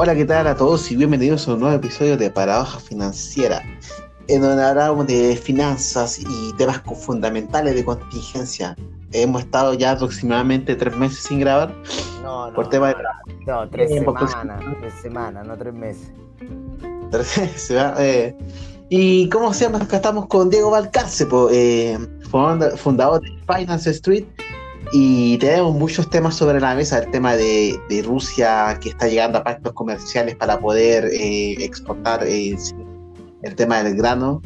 Hola, 0.00 0.14
¿qué 0.14 0.24
tal 0.24 0.46
a 0.46 0.54
todos 0.54 0.92
y 0.92 0.96
bienvenidos 0.96 1.48
a 1.48 1.54
un 1.54 1.58
nuevo 1.58 1.74
episodio 1.74 2.16
de 2.16 2.30
Paradoja 2.30 2.78
Financiera, 2.78 3.64
en 4.28 4.42
donde 4.42 4.62
hablamos 4.62 5.08
de 5.08 5.34
finanzas 5.34 6.20
y 6.20 6.52
temas 6.56 6.80
fundamentales 7.04 7.74
de 7.74 7.84
contingencia. 7.84 8.76
Hemos 9.10 9.42
estado 9.42 9.74
ya 9.74 9.90
aproximadamente 9.90 10.76
tres 10.76 10.94
meses 10.96 11.24
sin 11.24 11.40
grabar. 11.40 11.74
No, 12.22 12.46
no. 12.46 12.54
Por 12.54 12.70
tema 12.70 12.90
de 12.90 12.94
No, 13.44 13.68
tres 13.70 13.90
semanas, 13.90 14.60
tres 14.78 14.94
semanas, 15.02 15.44
no 15.44 15.58
tres 15.58 15.74
meses. 15.74 16.12
Tres 17.10 17.38
meses, 17.40 17.82
eh, 17.98 18.36
y 18.90 19.28
cómo 19.30 19.52
se 19.52 19.64
llama, 19.64 19.78
acá 19.78 19.96
estamos 19.96 20.26
con 20.26 20.48
Diego 20.48 20.70
Valcarce, 20.70 21.26
eh, 21.50 21.98
fundador 22.76 23.20
de 23.20 23.30
Finance 23.52 23.90
Street 23.90 24.26
y 24.92 25.36
tenemos 25.38 25.74
muchos 25.74 26.08
temas 26.08 26.36
sobre 26.36 26.60
la 26.60 26.74
mesa, 26.74 26.98
el 26.98 27.10
tema 27.10 27.36
de, 27.36 27.78
Rusia 28.04 28.78
que 28.80 28.90
está 28.90 29.08
llegando 29.08 29.38
a 29.38 29.44
pactos 29.44 29.72
comerciales 29.74 30.34
para 30.36 30.58
poder 30.58 31.06
eh, 31.12 31.52
exportar 31.62 32.24
eh, 32.26 32.56
el 33.42 33.54
tema 33.54 33.82
del 33.82 33.96
grano 33.96 34.40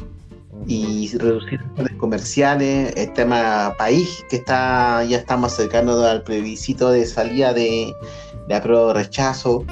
y 0.67 1.17
reducir 1.17 1.61
los 1.77 1.91
comerciales, 1.93 2.93
el 2.97 3.13
tema 3.13 3.75
país 3.79 4.25
que 4.31 4.37
está 4.37 5.05
ya 5.05 5.19
estamos 5.19 5.53
acercando 5.53 6.05
al 6.05 6.23
plebiscito 6.23 6.91
de 6.91 7.07
salida 7.07 7.53
de, 7.53 7.93
de 8.49 8.55
apruebo 8.55 8.93
rechazo. 8.93 9.65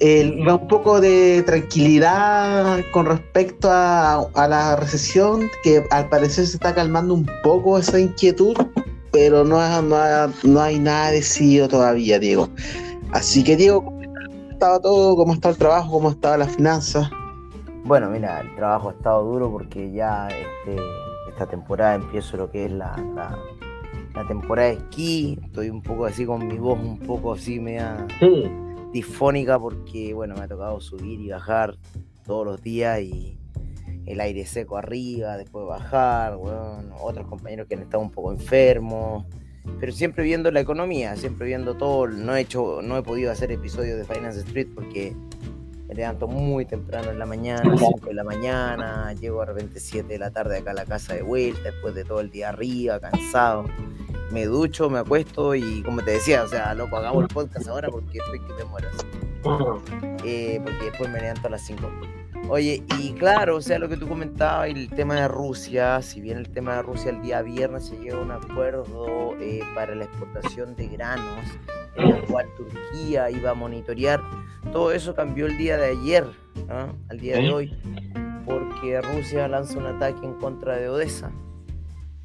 un 0.00 0.68
poco 0.68 1.00
de 1.00 1.42
tranquilidad 1.46 2.80
con 2.92 3.06
respecto 3.06 3.70
a, 3.70 4.26
a 4.34 4.48
la 4.48 4.76
recesión, 4.76 5.48
que 5.62 5.84
al 5.90 6.08
parecer 6.08 6.46
se 6.46 6.56
está 6.56 6.74
calmando 6.74 7.14
un 7.14 7.26
poco 7.42 7.78
esa 7.78 7.98
inquietud 7.98 8.56
pero 9.12 9.44
no, 9.44 9.60
no, 9.82 10.60
hay 10.60 10.78
nada 10.78 11.10
decidido 11.10 11.68
todavía, 11.68 12.18
Diego. 12.18 12.48
Así 13.12 13.44
que, 13.44 13.56
Diego, 13.56 13.84
¿cómo 13.84 14.02
estaba 14.50 14.80
todo? 14.80 15.16
¿Cómo 15.16 15.34
está 15.34 15.50
el 15.50 15.56
trabajo? 15.58 15.92
¿Cómo 15.92 16.10
estaban 16.10 16.40
las 16.40 16.56
finanzas? 16.56 17.10
Bueno, 17.84 18.08
mira, 18.08 18.40
el 18.40 18.54
trabajo 18.56 18.88
ha 18.88 18.92
estado 18.92 19.22
duro 19.24 19.50
porque 19.50 19.92
ya 19.92 20.28
este, 20.28 20.82
esta 21.28 21.46
temporada 21.46 21.96
empiezo 21.96 22.38
lo 22.38 22.50
que 22.50 22.64
es 22.64 22.72
la, 22.72 22.96
la, 23.14 24.26
temporada 24.26 24.68
de 24.68 24.74
esquí. 24.74 25.38
Estoy 25.44 25.68
un 25.68 25.82
poco 25.82 26.06
así 26.06 26.24
con 26.24 26.46
mi 26.46 26.56
voz, 26.56 26.78
un 26.78 26.98
poco 26.98 27.34
así 27.34 27.60
media 27.60 28.06
difónica 28.92 29.58
porque, 29.58 30.14
bueno, 30.14 30.34
me 30.36 30.42
ha 30.42 30.48
tocado 30.48 30.80
subir 30.80 31.20
y 31.20 31.28
bajar 31.28 31.76
todos 32.24 32.46
los 32.46 32.62
días 32.62 33.00
y 33.00 33.36
el 34.06 34.20
aire 34.20 34.46
seco 34.46 34.76
arriba, 34.76 35.36
después 35.36 35.66
bajar, 35.66 36.38
otros 37.00 37.26
compañeros 37.26 37.66
que 37.68 37.74
han 37.74 37.82
estado 37.82 38.02
un 38.02 38.10
poco 38.10 38.32
enfermos, 38.32 39.24
pero 39.78 39.92
siempre 39.92 40.24
viendo 40.24 40.50
la 40.50 40.60
economía, 40.60 41.16
siempre 41.16 41.46
viendo 41.46 41.76
todo. 41.76 42.08
No 42.08 42.34
he 42.34 42.40
hecho, 42.40 42.80
no 42.82 42.96
he 42.96 43.02
podido 43.02 43.30
hacer 43.30 43.52
episodios 43.52 43.96
de 43.98 44.04
Finance 44.04 44.40
Street 44.40 44.68
porque 44.74 45.14
me 45.88 45.94
levanto 45.94 46.26
muy 46.26 46.64
temprano 46.64 47.10
en 47.10 47.18
la 47.18 47.26
mañana, 47.26 47.76
5 47.76 48.06
de 48.06 48.14
la 48.14 48.24
mañana, 48.24 49.12
llego 49.12 49.42
a 49.42 49.46
repente 49.46 49.78
7 49.78 50.08
de 50.08 50.18
la 50.18 50.30
tarde 50.30 50.58
acá 50.58 50.70
a 50.72 50.74
la 50.74 50.84
casa 50.84 51.14
de 51.14 51.22
vuelta, 51.22 51.70
después 51.70 51.94
de 51.94 52.04
todo 52.04 52.20
el 52.20 52.30
día 52.30 52.48
arriba, 52.48 52.98
cansado. 52.98 53.66
Me 54.32 54.46
ducho, 54.46 54.88
me 54.88 54.98
acuesto 54.98 55.54
y 55.54 55.82
como 55.82 56.02
te 56.02 56.12
decía, 56.12 56.42
o 56.42 56.48
sea, 56.48 56.74
loco, 56.74 56.96
hagamos 56.96 57.24
el 57.24 57.28
podcast 57.28 57.68
ahora 57.68 57.88
porque 57.90 58.18
estoy 58.18 58.40
que 58.40 58.54
me 58.54 58.64
muero. 58.64 58.88
Eh, 60.24 60.60
porque 60.62 60.84
después 60.86 61.10
me 61.10 61.20
levanto 61.20 61.48
a 61.48 61.50
las 61.50 61.66
5. 61.66 61.90
Oye, 62.48 62.82
y 62.98 63.12
claro, 63.12 63.56
o 63.56 63.60
sea, 63.60 63.78
lo 63.78 63.88
que 63.88 63.96
tú 63.96 64.08
comentabas, 64.08 64.68
el 64.68 64.88
tema 64.90 65.16
de 65.16 65.28
Rusia, 65.28 66.00
si 66.02 66.20
bien 66.20 66.38
el 66.38 66.48
tema 66.48 66.76
de 66.76 66.82
Rusia 66.82 67.10
el 67.10 67.22
día 67.22 67.42
viernes 67.42 67.86
se 67.86 67.96
llegó 67.98 68.18
a 68.18 68.22
un 68.22 68.30
acuerdo 68.30 69.34
eh, 69.38 69.60
para 69.74 69.94
la 69.94 70.04
exportación 70.04 70.74
de 70.76 70.88
granos, 70.88 71.44
en 71.96 72.08
el 72.08 72.22
cual 72.22 72.46
Turquía 72.56 73.30
iba 73.30 73.50
a 73.50 73.54
monitorear, 73.54 74.20
todo 74.72 74.92
eso 74.92 75.14
cambió 75.14 75.46
el 75.46 75.56
día 75.56 75.76
de 75.76 75.90
ayer, 75.90 76.26
al 77.08 77.20
día 77.20 77.36
de 77.36 77.52
hoy, 77.52 77.76
porque 78.44 79.00
Rusia 79.00 79.46
lanza 79.46 79.78
un 79.78 79.86
ataque 79.86 80.24
en 80.24 80.34
contra 80.34 80.76
de 80.76 80.88
Odessa. 80.88 81.30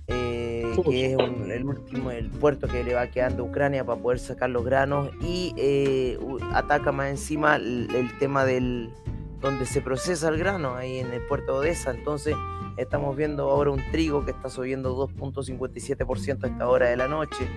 Eh, 0.07 0.73
que 0.89 1.13
es 1.13 1.17
el 1.19 1.65
último, 1.65 2.11
el 2.11 2.29
puerto 2.29 2.67
que 2.67 2.83
le 2.83 2.93
va 2.93 3.07
quedando 3.07 3.43
a 3.43 3.45
Ucrania 3.47 3.85
para 3.85 4.01
poder 4.01 4.19
sacar 4.19 4.49
los 4.49 4.63
granos 4.63 5.09
y 5.21 5.53
eh, 5.57 6.17
ataca 6.53 6.91
más 6.91 7.09
encima 7.09 7.57
el 7.57 8.09
tema 8.19 8.45
del, 8.45 8.93
donde 9.41 9.65
se 9.65 9.81
procesa 9.81 10.29
el 10.29 10.37
grano, 10.37 10.75
ahí 10.75 10.99
en 10.99 11.11
el 11.13 11.21
puerto 11.27 11.53
de 11.53 11.69
Odessa. 11.69 11.91
Entonces 11.91 12.35
estamos 12.77 13.15
viendo 13.15 13.49
ahora 13.49 13.71
un 13.71 13.81
trigo 13.91 14.25
que 14.25 14.31
está 14.31 14.49
subiendo 14.49 14.95
2.57% 15.07 16.43
a 16.43 16.47
esta 16.47 16.67
hora 16.67 16.89
de 16.89 16.97
la 16.97 17.07
noche, 17.07 17.47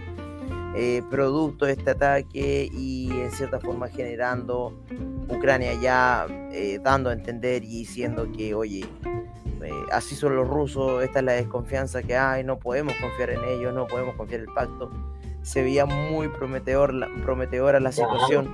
eh, 0.74 1.02
producto 1.10 1.66
de 1.66 1.72
este 1.72 1.90
ataque 1.90 2.68
y 2.72 3.10
en 3.10 3.30
cierta 3.32 3.58
forma 3.60 3.88
generando 3.88 4.78
Ucrania 5.28 5.74
ya 5.74 6.26
eh, 6.52 6.78
dando 6.82 7.10
a 7.10 7.12
entender 7.12 7.64
y 7.64 7.80
diciendo 7.80 8.28
que, 8.36 8.54
oye, 8.54 8.84
eh, 9.64 9.72
así 9.92 10.14
son 10.14 10.36
los 10.36 10.48
rusos, 10.48 11.02
esta 11.02 11.20
es 11.20 11.24
la 11.24 11.32
desconfianza 11.32 12.02
que 12.02 12.16
hay, 12.16 12.44
no 12.44 12.58
podemos 12.58 12.94
confiar 13.00 13.30
en 13.30 13.44
ellos, 13.44 13.74
no 13.74 13.86
podemos 13.86 14.14
confiar 14.16 14.40
en 14.40 14.48
el 14.48 14.54
pacto. 14.54 14.90
Se 15.42 15.62
veía 15.62 15.86
muy 15.86 16.28
prometedor, 16.28 16.94
prometedora 17.22 17.80
la 17.80 17.92
situación 17.92 18.48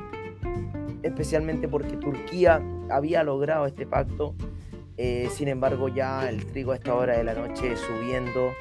especialmente 1.06 1.68
porque 1.68 1.96
Turquía 1.96 2.60
había 2.90 3.22
logrado 3.22 3.66
este 3.66 3.86
pacto. 3.86 4.34
Eh, 4.96 5.28
sin 5.32 5.48
embargo, 5.48 5.88
ya 5.88 6.28
el 6.28 6.46
trigo 6.46 6.72
a 6.72 6.76
esta 6.76 6.94
hora 6.94 7.16
de 7.16 7.24
la 7.24 7.34
noche 7.34 7.76
subiendo 7.76 8.52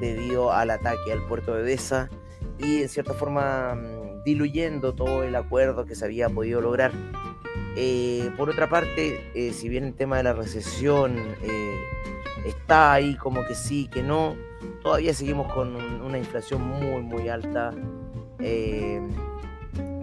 debido 0.00 0.52
al 0.52 0.70
ataque 0.70 1.12
al 1.12 1.22
puerto 1.26 1.54
de 1.54 1.62
Odessa 1.62 2.08
y 2.58 2.82
en 2.82 2.88
cierta 2.88 3.14
forma 3.14 3.74
mm, 3.74 4.24
diluyendo 4.24 4.94
todo 4.94 5.22
el 5.22 5.34
acuerdo 5.34 5.84
que 5.84 5.94
se 5.94 6.04
había 6.04 6.28
podido 6.28 6.60
lograr. 6.60 6.92
Eh, 7.76 8.30
por 8.36 8.50
otra 8.50 8.68
parte, 8.68 9.30
eh, 9.34 9.52
si 9.52 9.68
bien 9.68 9.84
el 9.84 9.94
tema 9.94 10.16
de 10.18 10.22
la 10.24 10.32
recesión 10.32 11.16
está 12.46 12.92
ahí 12.92 13.16
como 13.16 13.44
que 13.46 13.54
sí, 13.54 13.88
que 13.88 14.02
no, 14.02 14.36
todavía 14.82 15.14
seguimos 15.14 15.52
con 15.52 15.76
una 15.76 16.18
inflación 16.18 16.62
muy, 16.62 17.02
muy 17.02 17.28
alta 17.28 17.72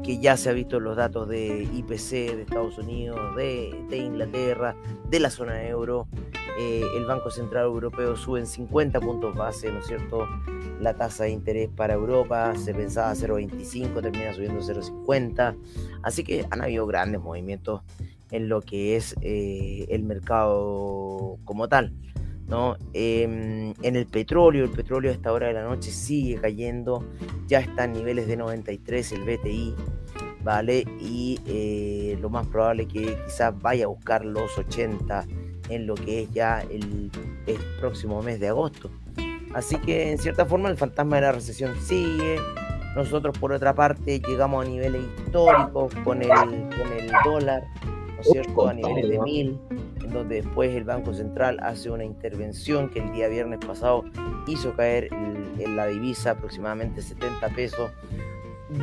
que 0.09 0.17
ya 0.17 0.37
se 0.37 0.49
ha 0.49 0.53
visto 0.53 0.79
los 0.79 0.97
datos 0.97 1.27
de 1.27 1.69
IPC 1.71 2.35
de 2.35 2.41
Estados 2.41 2.79
Unidos, 2.79 3.35
de, 3.35 3.95
Inglaterra, 3.95 4.75
de 5.07 5.19
la 5.19 5.29
zona 5.29 5.63
euro. 5.67 6.07
Eh, 6.57 6.83
el 6.95 7.05
Banco 7.05 7.29
Central 7.29 7.65
Europeo 7.65 8.15
sube 8.15 8.39
en 8.39 8.47
50 8.47 8.99
puntos 8.99 9.35
base, 9.35 9.71
¿no 9.71 9.79
es 9.79 9.87
cierto? 9.87 10.27
La 10.79 10.95
tasa 10.95 11.25
de 11.25 11.31
interés 11.31 11.69
para 11.69 11.93
Europa 11.93 12.55
se 12.55 12.73
pensaba 12.73 13.13
0,25, 13.13 14.01
termina 14.01 14.33
subiendo 14.33 14.61
0,50. 14.61 15.55
Así 16.03 16.23
que 16.23 16.45
han 16.49 16.61
habido 16.61 16.85
grandes 16.87 17.21
movimientos 17.21 17.81
en 18.31 18.49
lo 18.49 18.61
que 18.61 18.95
es 18.95 19.15
eh, 19.21 19.85
el 19.89 20.03
mercado 20.03 21.37
como 21.45 21.67
tal. 21.67 21.93
¿no? 22.47 22.77
Em, 22.93 23.73
en 23.83 23.95
el 23.95 24.07
petróleo, 24.07 24.65
el 24.65 24.71
petróleo 24.71 25.11
a 25.11 25.13
esta 25.13 25.31
hora 25.31 25.47
de 25.47 25.53
la 25.53 25.63
noche 25.63 25.91
sigue 25.91 26.41
cayendo, 26.41 27.05
ya 27.47 27.59
está 27.59 27.83
en 27.83 27.93
niveles 27.93 28.27
de 28.27 28.37
93 28.37 29.11
el 29.11 29.23
BTI, 29.23 29.75
¿vale? 30.43 30.85
Y 30.99 31.39
eh, 31.45 32.17
lo 32.19 32.29
más 32.29 32.47
probable 32.47 32.87
que 32.87 33.17
quizás 33.25 33.53
vaya 33.61 33.85
a 33.85 33.87
buscar 33.87 34.25
los 34.25 34.57
80 34.57 35.27
en 35.69 35.87
lo 35.87 35.95
que 35.95 36.23
es 36.23 36.31
ya 36.31 36.61
el, 36.61 37.11
próximo 37.79 38.21
mes 38.21 38.39
de 38.39 38.49
agosto. 38.49 38.91
Así 39.53 39.77
que 39.77 40.11
en 40.11 40.17
cierta 40.17 40.45
forma 40.45 40.69
el 40.69 40.77
fantasma 40.77 41.15
de 41.15 41.21
la 41.23 41.31
recesión 41.31 41.75
sigue. 41.81 42.39
Nosotros 42.95 43.37
por 43.37 43.51
otra 43.51 43.73
parte 43.73 44.19
llegamos 44.19 44.65
a 44.65 44.69
niveles 44.69 45.03
históricos 45.17 45.93
con 46.03 46.21
el, 46.21 46.29
con 46.29 46.93
el 46.97 47.11
dólar, 47.23 47.63
¿no 47.83 48.21
es 48.21 48.27
cierto? 48.31 48.67
A 48.67 48.73
niveles 48.73 49.09
de 49.09 49.19
mil 49.19 49.59
donde 50.11 50.41
después 50.41 50.75
el 50.75 50.83
Banco 50.83 51.13
Central 51.13 51.59
hace 51.61 51.89
una 51.89 52.03
intervención 52.03 52.89
que 52.89 52.99
el 52.99 53.11
día 53.11 53.27
viernes 53.27 53.59
pasado 53.65 54.03
hizo 54.47 54.73
caer 54.75 55.09
en 55.11 55.75
la 55.75 55.87
divisa 55.87 56.31
aproximadamente 56.31 57.01
70 57.01 57.49
pesos, 57.49 57.91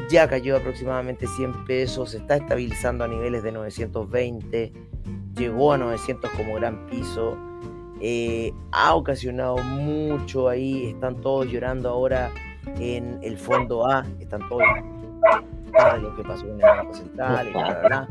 ya 0.08 0.28
cayó 0.28 0.56
aproximadamente 0.56 1.26
100 1.26 1.64
pesos, 1.64 2.10
se 2.10 2.18
está 2.18 2.36
estabilizando 2.36 3.04
a 3.04 3.08
niveles 3.08 3.42
de 3.42 3.52
920, 3.52 4.72
llegó 5.36 5.72
a 5.72 5.78
900 5.78 6.30
como 6.30 6.54
gran 6.54 6.86
piso, 6.86 7.36
eh, 8.00 8.52
ha 8.72 8.94
ocasionado 8.94 9.58
mucho 9.58 10.48
ahí, 10.48 10.88
están 10.88 11.20
todos 11.20 11.46
llorando 11.46 11.88
ahora 11.88 12.30
en 12.78 13.18
el 13.22 13.38
fondo 13.38 13.88
A, 13.88 14.04
están 14.20 14.46
todos 14.48 14.62
lo 16.00 16.16
que 16.16 16.22
pasó 16.22 16.46
en 16.46 16.52
el 16.54 16.60
Banco 16.60 16.94
Central 16.94 17.48
y 17.48 17.52
bla. 17.52 18.08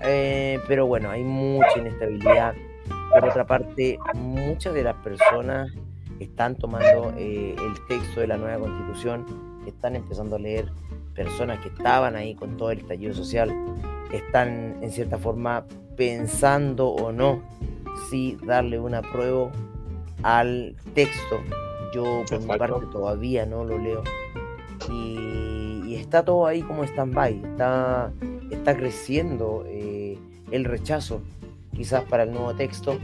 Eh, 0.00 0.58
pero 0.68 0.86
bueno, 0.86 1.10
hay 1.10 1.24
mucha 1.24 1.78
inestabilidad. 1.78 2.54
Por 3.10 3.24
otra 3.28 3.46
parte, 3.46 3.98
muchas 4.14 4.74
de 4.74 4.82
las 4.84 4.94
personas 4.96 5.70
están 6.20 6.56
tomando 6.56 7.12
eh, 7.16 7.54
el 7.58 7.86
texto 7.86 8.20
de 8.20 8.26
la 8.26 8.36
nueva 8.36 8.58
constitución, 8.60 9.26
están 9.68 9.96
empezando 9.96 10.36
a 10.36 10.38
leer 10.38 10.66
personas 11.14 11.60
que 11.60 11.68
estaban 11.68 12.16
ahí 12.16 12.34
con 12.34 12.56
todo 12.56 12.70
el 12.70 12.78
estallido 12.78 13.14
social, 13.14 13.52
están 14.12 14.76
en 14.82 14.90
cierta 14.90 15.18
forma 15.18 15.64
pensando 15.96 16.88
o 16.88 17.12
no 17.12 17.42
si 18.08 18.36
darle 18.46 18.78
una 18.78 19.02
prueba 19.02 19.50
al 20.22 20.76
texto. 20.94 21.40
Yo 21.94 22.22
por 22.28 22.40
mi 22.40 22.46
parte 22.46 22.86
todavía 22.92 23.46
no 23.46 23.64
lo 23.64 23.78
leo. 23.78 24.02
Y, 24.90 25.82
y 25.86 25.94
está 25.96 26.24
todo 26.24 26.46
ahí 26.46 26.62
como 26.62 26.84
stand-by. 26.84 27.42
Está 27.44 28.12
está 28.50 28.76
creciendo 28.76 29.64
eh, 29.66 30.18
el 30.50 30.64
rechazo 30.64 31.20
quizás 31.74 32.04
para 32.04 32.24
el 32.24 32.32
nuevo 32.32 32.54
texto 32.54 32.98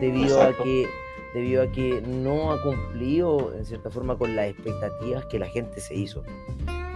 debido 0.00 0.42
a 0.42 0.52
que 0.52 0.86
debido 1.36 1.62
a 1.64 1.70
que 1.70 2.00
no 2.00 2.50
ha 2.50 2.62
cumplido 2.62 3.52
en 3.54 3.66
cierta 3.66 3.90
forma 3.90 4.16
con 4.16 4.34
las 4.34 4.48
expectativas 4.48 5.26
que 5.26 5.38
la 5.38 5.46
gente 5.46 5.82
se 5.82 5.94
hizo 5.94 6.22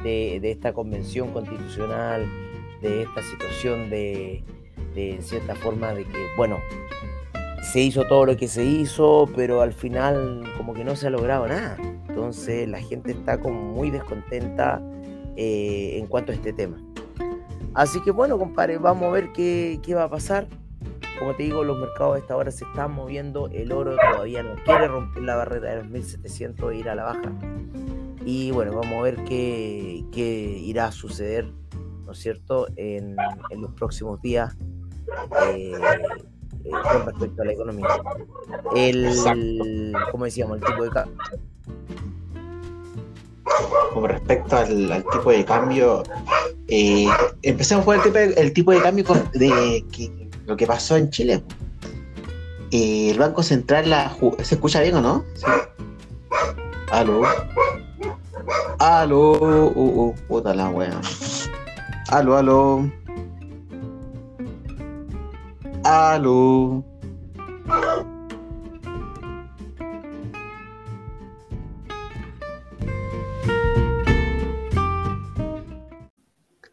de, 0.03 0.41
esta 0.43 0.73
convención 0.73 1.31
constitucional, 1.35 2.27
de 2.81 3.03
esta 3.03 3.23
situación 3.23 3.91
de, 3.91 4.43
en 4.97 5.23
cierta 5.23 5.55
forma, 5.57 5.93
de 5.93 6.07
que, 6.07 6.27
bueno, 6.39 6.59
se 7.71 7.81
hizo 7.81 8.07
todo 8.07 8.25
lo 8.25 8.39
que 8.39 8.49
se 8.49 8.65
hizo, 8.65 9.29
pero 9.37 9.61
al 9.61 9.75
final 9.75 10.43
como 10.57 10.73
que 10.73 10.85
no 10.85 10.97
se 10.97 11.09
ha 11.09 11.11
logrado 11.11 11.47
nada. 11.47 11.77
Entonces 12.09 12.67
la 12.67 12.81
gente 12.81 13.13
está 13.13 13.39
como 13.41 13.61
muy 13.61 13.91
descontenta 13.91 14.81
eh, 15.37 15.99
en 15.99 16.07
cuanto 16.07 16.33
a 16.33 16.35
este 16.35 16.55
tema. 16.55 16.83
Así 17.75 18.01
que 18.01 18.11
bueno, 18.11 18.39
compadre, 18.39 18.79
vamos 18.79 19.05
a 19.05 19.11
ver 19.11 19.33
qué 19.33 19.95
va 19.95 20.05
a 20.05 20.11
pasar. 20.11 20.49
Como 21.21 21.37
te 21.37 21.43
digo, 21.43 21.63
los 21.63 21.79
mercados 21.79 22.17
a 22.17 22.19
esta 22.19 22.35
hora 22.35 22.51
se 22.51 22.65
están 22.65 22.93
moviendo. 22.93 23.49
El 23.53 23.73
oro 23.73 23.95
todavía 24.11 24.43
no 24.43 24.57
quiere 24.65 24.89
romper 24.89 25.23
la 25.23 25.37
barrera 25.37 25.71
de 25.71 25.77
los 25.77 25.87
1700 25.89 26.73
e 26.73 26.77
ir 26.77 26.89
a 26.89 26.95
la 26.95 27.05
baja. 27.05 27.33
Y 28.25 28.51
bueno, 28.51 28.73
vamos 28.75 28.99
a 28.99 29.03
ver 29.03 29.25
qué, 29.25 30.03
qué 30.13 30.59
irá 30.65 30.87
a 30.87 30.93
suceder, 30.93 31.53
¿no 32.07 32.13
es 32.13 32.19
cierto?, 32.19 32.69
en, 32.77 33.17
en 33.51 33.61
los 33.61 33.73
próximos 33.75 34.21
días 34.23 34.57
eh, 35.47 35.73
eh, 36.65 36.71
con 36.71 37.07
respecto 37.07 37.43
a 37.43 37.45
la 37.45 37.53
economía. 37.53 37.87
El, 38.75 39.93
como 40.11 40.25
decíamos, 40.25 40.59
el 40.59 40.65
tipo 40.65 40.85
de 40.85 40.91
cambio. 40.91 41.17
Con 43.93 44.05
respecto 44.05 44.57
al, 44.57 45.05
tipo 45.13 45.31
de 45.31 45.45
cambio, 45.45 46.03
eh, 46.69 47.07
empecemos 47.43 47.85
por 47.85 47.97
el 47.97 48.03
tipo 48.03 48.15
de, 48.15 48.33
el 48.35 48.53
tipo 48.53 48.73
de 48.73 48.81
cambio 48.81 49.05
de, 49.35 49.85
que, 49.93 50.20
lo 50.51 50.57
que 50.57 50.67
pasó 50.67 50.97
en 50.97 51.11
Chile. 51.11 51.45
el 52.73 53.17
Banco 53.17 53.41
Central 53.41 53.89
la 53.89 54.13
¿Se 54.43 54.57
escucha 54.57 54.81
bien 54.81 54.97
o 54.97 55.01
no? 55.01 55.25
¿Sí? 55.35 55.47
Aló. 56.91 57.23
Aló. 58.81 59.31
Uh, 59.31 60.09
uh, 60.09 60.15
puta 60.27 60.53
la 60.53 60.69
wea. 60.71 61.01
Aló, 62.11 62.37
aló. 62.37 62.91
Aló. 65.85 66.85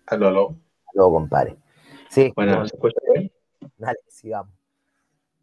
Aló, 0.08 0.28
aló. 0.28 0.56
Aló, 0.96 1.12
compadre. 1.12 1.58
Sí. 2.10 2.34
Bueno, 2.36 2.66
¿se 2.66 2.76
escucha 2.76 2.98
bien? 3.14 3.37
Dale, 3.78 4.00
sigamos. 4.08 4.54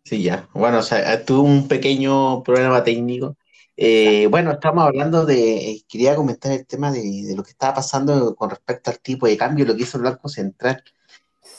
Sí, 0.05 0.23
ya. 0.23 0.49
Bueno, 0.53 0.79
o 0.79 0.83
sea, 0.83 1.25
tuve 1.25 1.41
un 1.41 1.67
pequeño 1.67 2.43
problema 2.43 2.85
técnico. 2.85 3.37
Eh, 3.77 4.27
bueno, 4.29 4.53
estamos 4.53 4.85
hablando 4.85 5.25
de, 5.25 5.83
quería 5.89 6.15
comentar 6.15 6.53
el 6.53 6.67
tema 6.67 6.93
de, 6.93 7.33
lo 7.35 7.43
que 7.43 7.51
estaba 7.51 7.75
pasando 7.75 8.35
con 8.37 8.51
respecto 8.51 8.91
al 8.91 9.01
tipo 9.01 9.27
de 9.27 9.37
cambio, 9.37 9.65
lo 9.65 9.75
que 9.75 9.83
hizo 9.83 9.97
el 9.99 10.05
Banco 10.05 10.29
Central. 10.29 10.83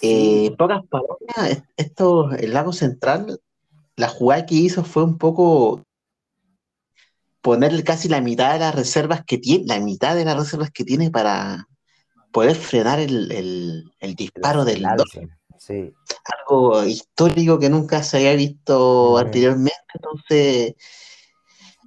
Eh, 0.02 0.54
pocas 0.58 0.84
palabras, 0.88 1.64
esto, 1.76 2.32
el 2.32 2.52
Banco 2.54 2.72
Central, 2.74 3.42
la 3.96 4.08
jugada 4.08 4.46
que 4.46 4.56
hizo 4.56 4.84
fue 4.84 5.04
un 5.04 5.18
poco 5.18 5.84
ponerle 7.42 7.84
casi 7.84 8.10
la 8.10 8.22
mitad 8.22 8.54
de 8.54 8.60
las 8.60 8.76
reservas 8.76 9.24
que 9.26 9.38
tiene, 9.38 9.66
la 9.66 9.80
mitad 9.80 10.16
de 10.16 10.26
las 10.26 10.38
reservas 10.38 10.72
que 10.72 10.84
tiene 10.84 11.12
para 11.12 11.68
poder 12.32 12.56
frenar 12.56 13.00
el, 13.00 13.92
disparo 14.16 14.66
del 14.66 14.82
dólar. 14.82 15.38
Sí. 15.66 15.92
Algo 16.38 16.84
histórico 16.84 17.58
que 17.58 17.72
nunca 17.72 18.04
se 18.04 18.18
había 18.18 18.36
visto 18.36 19.18
anteriormente, 19.18 19.74
entonces 19.96 20.76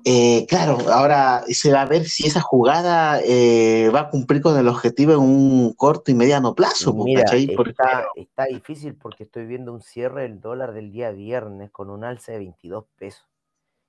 eh, 0.05 0.47
claro, 0.49 0.79
ahora 0.91 1.45
se 1.49 1.71
va 1.71 1.83
a 1.83 1.87
ver 1.87 2.07
si 2.07 2.27
esa 2.27 2.41
jugada 2.41 3.21
eh, 3.23 3.89
va 3.95 4.01
a 4.01 4.11
cumplir 4.11 4.43
con 4.43 4.59
el 4.59 4.67
objetivo 4.67 5.13
en 5.13 5.21
un 5.21 5.75
corto 5.75 6.11
y 6.11 6.15
mediano 6.15 6.57
plazo. 6.57 6.93
Mira, 6.93 7.23
está, 7.23 8.07
está, 8.17 8.45
difícil 8.47 8.97
porque 8.97 9.25
estoy 9.25 9.47
viendo 9.47 9.73
un 9.73 9.81
cierre 9.81 10.23
del 10.23 10.41
dólar 10.41 10.73
del 10.73 10.91
día 10.91 11.13
viernes 11.13 11.71
con 11.71 11.89
un 11.89 12.03
alza 12.03 12.33
de 12.33 12.39
22 12.39 12.85
pesos, 12.97 13.29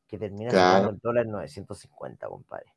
que 0.08 0.20
termina 0.20 0.52
siendo 0.52 0.92
el 0.92 1.00
dólar 1.00 1.26
950, 1.26 2.28
compadre. 2.28 2.76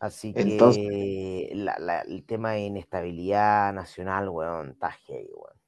Así 0.00 0.34
que 0.34 1.48
el 1.52 2.24
tema 2.26 2.52
de 2.52 2.60
inestabilidad 2.60 3.72
nacional, 3.72 4.28
weón, 4.28 4.70
está 4.70 4.90
heavy, 4.90 5.30
weón 5.32 5.65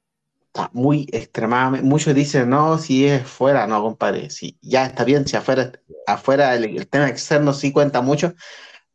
muy 0.73 1.07
extremadamente, 1.11 1.87
muchos 1.87 2.13
dicen, 2.13 2.49
no, 2.49 2.77
si 2.77 3.05
es 3.05 3.23
fuera, 3.23 3.67
no, 3.67 3.81
compadre, 3.81 4.29
si 4.29 4.57
ya 4.61 4.85
está 4.85 5.03
bien, 5.03 5.27
si 5.27 5.37
afuera, 5.37 5.71
afuera 6.07 6.55
el, 6.55 6.87
tema 6.87 7.07
externo 7.07 7.53
sí 7.53 7.71
cuenta 7.71 8.01
mucho, 8.01 8.33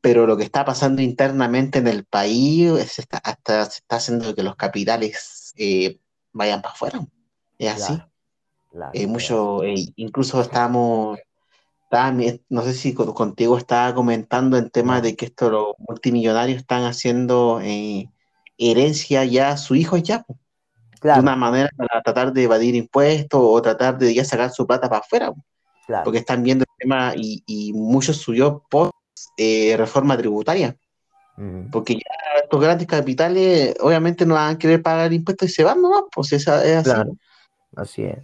pero 0.00 0.26
lo 0.26 0.36
que 0.36 0.44
está 0.44 0.64
pasando 0.64 1.00
internamente 1.00 1.78
en 1.78 1.88
el 1.88 2.04
país 2.04 2.98
está, 2.98 3.18
hasta 3.18 3.64
se 3.64 3.78
está 3.78 3.96
haciendo 3.96 4.34
que 4.34 4.42
los 4.42 4.56
capitales 4.56 5.54
eh, 5.56 5.98
vayan 6.32 6.60
para 6.60 6.74
afuera. 6.74 7.00
Es 7.58 7.72
así. 7.72 8.02
Eh, 8.92 9.06
mucho, 9.06 9.62
eh, 9.62 9.92
incluso 9.96 10.40
estábamos, 10.42 11.18
no 12.48 12.62
sé 12.62 12.74
si 12.74 12.92
contigo 12.92 13.56
estaba 13.56 13.94
comentando 13.94 14.58
el 14.58 14.70
tema 14.70 15.00
de 15.00 15.16
que 15.16 15.26
esto 15.26 15.48
los 15.48 15.66
multimillonarios 15.78 16.58
están 16.58 16.84
haciendo 16.84 17.60
herencia 18.58 19.24
ya 19.24 19.50
a 19.50 19.56
sus 19.56 19.76
hijos 19.76 20.02
ya 20.02 20.26
de 21.12 21.20
una 21.20 21.36
manera 21.36 21.68
para 21.76 22.02
tratar 22.02 22.32
de 22.32 22.44
evadir 22.44 22.74
impuestos 22.74 23.40
o 23.42 23.60
tratar 23.60 23.98
de 23.98 24.14
ya 24.14 24.24
sacar 24.24 24.50
su 24.50 24.66
plata 24.66 24.88
para 24.88 25.00
afuera. 25.00 25.32
Porque 26.02 26.18
están 26.18 26.42
viendo 26.42 26.64
el 26.64 26.76
tema 26.78 27.12
y, 27.14 27.42
y 27.46 27.72
muchos 27.74 28.16
subió 28.16 28.64
post 28.70 28.94
eh, 29.36 29.74
reforma 29.76 30.16
tributaria. 30.16 30.76
Porque 31.70 31.94
ya 31.94 32.40
estos 32.42 32.60
grandes 32.60 32.86
capitales 32.86 33.74
obviamente 33.80 34.24
no 34.24 34.34
van 34.34 34.54
a 34.54 34.58
querer 34.58 34.82
pagar 34.82 35.12
impuestos 35.12 35.50
y 35.50 35.52
se 35.52 35.64
van 35.64 35.82
nomás, 35.82 36.04
pues 36.14 36.32
esa 36.32 36.64
es 36.64 36.86
así. 36.86 37.10
Así 37.76 38.04
es. 38.04 38.18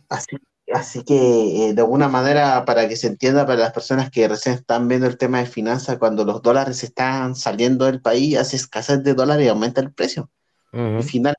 Así, 0.72 1.02
que 1.02 1.70
eh, 1.70 1.74
de 1.74 1.80
alguna 1.80 2.08
manera, 2.08 2.64
para 2.64 2.88
que 2.88 2.94
se 2.94 3.08
entienda 3.08 3.44
para 3.44 3.58
las 3.58 3.72
personas 3.72 4.08
que 4.08 4.28
recién 4.28 4.54
están 4.54 4.86
viendo 4.86 5.08
el 5.08 5.18
tema 5.18 5.40
de 5.40 5.46
finanzas, 5.46 5.98
cuando 5.98 6.24
los 6.24 6.42
dólares 6.42 6.84
están 6.84 7.34
saliendo 7.34 7.86
del 7.86 8.00
país, 8.00 8.38
hace 8.38 8.54
escasez 8.54 9.02
de 9.02 9.14
dólares 9.14 9.46
y 9.46 9.48
aumenta 9.48 9.80
el 9.80 9.92
precio. 9.92 10.30
Al 10.72 11.02
final, 11.02 11.34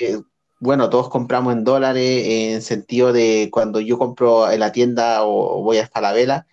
eh, 0.00 0.20
bueno, 0.66 0.90
todos 0.90 1.08
compramos 1.08 1.54
en 1.54 1.64
dólares 1.64 2.24
en 2.26 2.60
sentido 2.60 3.12
de 3.12 3.48
cuando 3.52 3.80
yo 3.80 3.98
compro 3.98 4.50
en 4.50 4.60
la 4.60 4.72
tienda 4.72 5.24
o 5.24 5.62
voy 5.62 5.78
a 5.78 5.86
Falabella, 5.86 6.46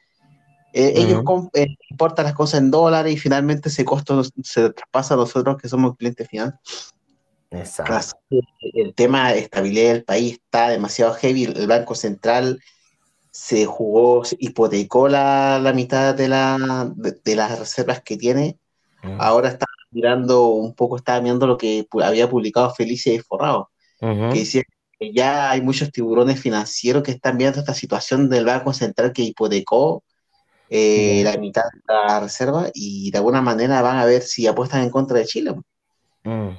eh, 0.71 0.93
ellos 0.95 1.23
eh, 1.53 1.75
importan 1.89 2.25
las 2.25 2.33
cosas 2.33 2.61
en 2.61 2.71
dólares 2.71 3.13
y 3.13 3.17
finalmente 3.17 3.69
ese 3.69 3.83
costo 3.83 4.23
se 4.23 4.69
traspasa 4.69 5.15
a 5.15 5.17
nosotros 5.17 5.57
que 5.61 5.67
somos 5.67 5.97
clientes 5.97 6.27
finales. 6.27 6.53
Exacto. 7.49 8.17
El 8.61 8.93
tema 8.93 9.33
de 9.33 9.39
estabilidad 9.39 9.93
del 9.93 10.03
país 10.03 10.33
está 10.33 10.69
demasiado 10.69 11.13
heavy. 11.15 11.45
El 11.45 11.67
Banco 11.67 11.95
Central 11.95 12.59
se 13.31 13.65
jugó, 13.65 14.21
hipotecó 14.37 15.07
la, 15.07 15.59
la 15.59 15.73
mitad 15.73 16.13
de, 16.13 16.27
la, 16.27 16.91
de, 16.95 17.35
las 17.35 17.59
reservas 17.59 18.01
que 18.01 18.15
tiene. 18.15 18.57
Ahora 19.19 19.49
está 19.49 19.65
mirando 19.91 20.49
un 20.49 20.73
poco, 20.73 20.97
está 20.97 21.19
mirando 21.19 21.45
lo 21.45 21.57
que 21.57 21.87
había 22.03 22.29
publicado 22.29 22.73
Felicia 22.73 23.13
que 24.03 24.39
decía 24.39 24.63
que 24.99 25.13
ya 25.13 25.51
hay 25.51 25.61
muchos 25.61 25.91
tiburones 25.91 26.39
financieros 26.39 27.03
que 27.03 27.11
están 27.11 27.37
viendo 27.37 27.59
esta 27.59 27.73
situación 27.73 28.29
del 28.29 28.45
Banco 28.45 28.73
Central 28.73 29.13
que 29.13 29.21
hipotecó 29.21 30.03
eh, 30.69 31.21
la 31.23 31.37
mitad 31.37 31.63
de 31.71 31.93
la 31.93 32.19
reserva 32.19 32.69
y 32.73 33.11
de 33.11 33.17
alguna 33.17 33.41
manera 33.41 33.81
van 33.81 33.97
a 33.97 34.05
ver 34.05 34.21
si 34.21 34.47
apuestan 34.47 34.83
en 34.83 34.89
contra 34.89 35.19
de 35.19 35.25
Chile. 35.25 35.55
Mm. 36.23 36.49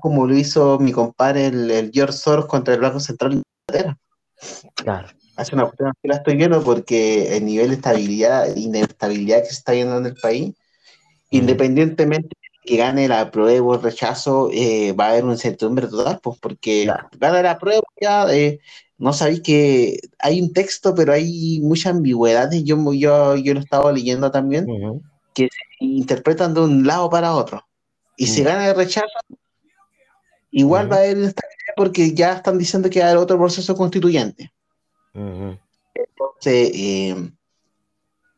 como 0.00 0.26
lo 0.26 0.36
hizo 0.36 0.78
mi 0.78 0.92
compadre 0.92 1.46
el, 1.46 1.90
George 1.92 2.12
Soros 2.12 2.46
contra 2.46 2.74
el 2.74 2.80
Banco 2.80 3.00
Central 3.00 3.30
de 3.30 3.42
Inglaterra. 3.68 3.98
Claro. 4.74 5.08
Hace 5.36 5.54
una 5.54 5.64
cuestión 5.64 5.92
que 6.02 6.08
la 6.08 6.16
estoy 6.16 6.36
viendo 6.36 6.62
porque 6.62 7.36
el 7.36 7.44
nivel 7.44 7.68
de 7.68 7.74
estabilidad 7.74 8.56
inestabilidad 8.56 9.40
que 9.40 9.46
se 9.46 9.54
está 9.54 9.72
viendo 9.72 9.96
en 9.98 10.06
el 10.06 10.14
país, 10.14 10.54
independientemente 11.30 12.36
que 12.68 12.76
gane 12.76 13.08
la 13.08 13.30
prueba 13.30 13.66
o 13.66 13.74
el 13.74 13.82
rechazo, 13.82 14.50
eh, 14.52 14.92
va 14.92 15.06
a 15.06 15.10
haber 15.12 15.24
una 15.24 15.32
incertidumbre 15.32 15.86
total, 15.88 16.20
pues 16.22 16.38
porque 16.38 16.86
gana 17.18 17.40
la 17.40 17.58
prueba, 17.58 17.80
ya 17.98 18.30
eh, 18.30 18.60
no 18.98 19.14
sabéis 19.14 19.40
que 19.40 19.98
hay 20.18 20.42
un 20.42 20.52
texto, 20.52 20.94
pero 20.94 21.14
hay 21.14 21.60
mucha 21.62 21.88
ambigüedad, 21.88 22.50
yo, 22.52 22.92
yo, 22.92 23.36
yo 23.36 23.54
lo 23.54 23.60
estaba 23.60 23.90
leyendo 23.90 24.30
también, 24.30 24.66
que 25.32 25.44
se 25.44 25.84
interpretan 25.84 26.52
de 26.52 26.60
un 26.60 26.86
lado 26.86 27.08
para 27.08 27.34
otro. 27.34 27.66
Y 28.18 28.26
si 28.26 28.42
gana 28.42 28.68
el 28.68 28.76
rechazo, 28.76 29.06
igual 30.50 30.92
va 30.92 30.96
a 30.96 30.98
haber 30.98 31.16
inestabilidad 31.16 31.74
porque 31.74 32.12
ya 32.12 32.34
están 32.34 32.58
diciendo 32.58 32.90
que 32.90 33.00
va 33.00 33.06
a 33.06 33.08
haber 33.12 33.22
otro 33.22 33.38
proceso 33.38 33.74
constituyente. 33.74 34.52
Entonces, 35.14 36.70
eh, 36.74 37.30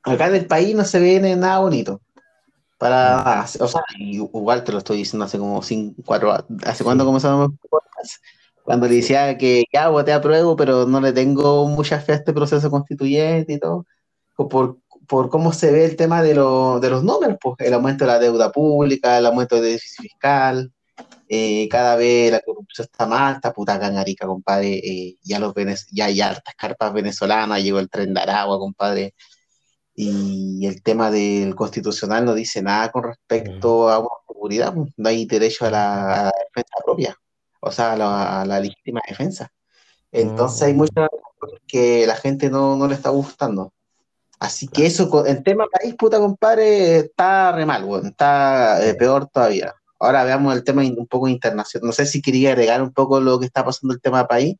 acá 0.05 0.29
en 0.29 0.37
el 0.37 0.47
país 0.47 0.77
no 0.77 0.85
se 0.85 1.01
ve 1.01 1.19
nada 1.19 1.59
bonito. 1.59 2.01
Para, 2.81 3.45
o 3.61 3.69
sea, 3.69 3.83
igual 3.99 4.65
te 4.65 4.73
lo 4.73 4.79
estoy 4.79 4.97
diciendo 4.97 5.27
hace 5.27 5.37
como 5.37 5.63
5, 5.63 6.03
4, 6.03 6.47
¿hace 6.65 6.83
cuándo 6.83 7.05
comenzamos 7.05 7.51
Cuando 8.65 8.89
le 8.89 8.95
decía 8.95 9.37
que 9.37 9.65
ya 9.71 9.91
voté 9.91 10.15
a 10.15 10.23
prueba, 10.23 10.57
pero 10.57 10.87
no 10.87 10.99
le 10.99 11.13
tengo 11.13 11.69
mucha 11.69 12.01
fe 12.01 12.13
a 12.13 12.15
este 12.15 12.33
proceso 12.33 12.71
constituyente 12.71 13.53
y 13.53 13.59
todo, 13.59 13.85
por, 14.35 14.79
por 15.07 15.29
cómo 15.29 15.53
se 15.53 15.71
ve 15.71 15.85
el 15.85 15.97
tema 15.97 16.23
de, 16.23 16.35
lo, 16.35 16.81
de 16.81 16.89
los 16.89 17.05
números, 17.05 17.37
pues, 17.39 17.57
el 17.59 17.75
aumento 17.75 18.07
de 18.07 18.13
la 18.13 18.19
deuda 18.19 18.51
pública, 18.51 19.19
el 19.19 19.27
aumento 19.27 19.57
del 19.57 19.73
déficit 19.75 20.01
fiscal, 20.01 20.73
eh, 21.29 21.69
cada 21.69 21.97
vez 21.97 22.33
la 22.33 22.41
corrupción 22.41 22.89
está 22.91 23.07
más, 23.07 23.37
está 23.37 23.53
puta 23.53 23.79
canarica, 23.79 24.27
compadre, 24.27 24.79
eh, 24.79 25.19
ya, 25.23 25.39
los 25.39 25.53
ya 25.93 26.07
hay 26.07 26.21
hartas 26.23 26.55
carpas 26.57 26.95
venezolanas, 26.95 27.63
llegó 27.63 27.79
el 27.79 27.91
tren 27.91 28.15
de 28.15 28.21
Aragua, 28.21 28.59
compadre, 28.59 29.15
y 30.03 30.67
el 30.67 30.83
tema 30.83 31.11
del 31.11 31.55
constitucional 31.55 32.25
no 32.25 32.35
dice 32.35 32.63
nada 32.63 32.91
con 32.91 33.05
respecto 33.05 33.91
a 33.91 33.99
una 33.99 34.09
seguridad, 34.27 34.73
pues, 34.73 34.91
no 34.97 35.09
hay 35.11 35.27
derecho 35.27 35.67
a 35.67 35.71
la, 35.71 36.33
defensa 36.47 36.75
propia, 36.83 37.17
o 37.61 37.71
sea, 37.71 37.93
a 37.93 38.47
la, 38.47 38.61
legítima 38.61 39.01
defensa. 39.07 39.53
Entonces 40.11 40.63
hay 40.63 40.73
mm. 40.73 40.77
muchas 40.77 41.09
cosas 41.39 41.61
que 41.67 42.07
la 42.07 42.17
gente 42.17 42.49
no, 42.49 42.77
no 42.77 42.89
le 42.89 42.95
está 42.95 43.11
gustando. 43.11 43.75
Así 44.39 44.69
que 44.69 44.87
eso, 44.87 45.27
en 45.27 45.43
tema 45.43 45.67
país, 45.71 45.95
puta 45.97 46.19
compadre, 46.19 46.97
está 47.01 47.53
re 47.53 47.67
mal, 47.67 47.87
está 48.07 48.83
eh, 48.83 48.95
peor 48.95 49.29
todavía. 49.29 49.75
Ahora 49.99 50.25
veamos 50.25 50.55
el 50.55 50.65
tema 50.65 50.81
un 50.81 51.07
poco 51.07 51.29
internacional. 51.29 51.89
No 51.89 51.93
sé 51.93 52.07
si 52.07 52.23
quería 52.23 52.53
agregar 52.53 52.81
un 52.81 52.93
poco 52.93 53.21
lo 53.21 53.39
que 53.39 53.45
está 53.45 53.67
pasando 53.67 53.93
el 53.93 54.01
tema 54.01 54.27
país 54.27 54.57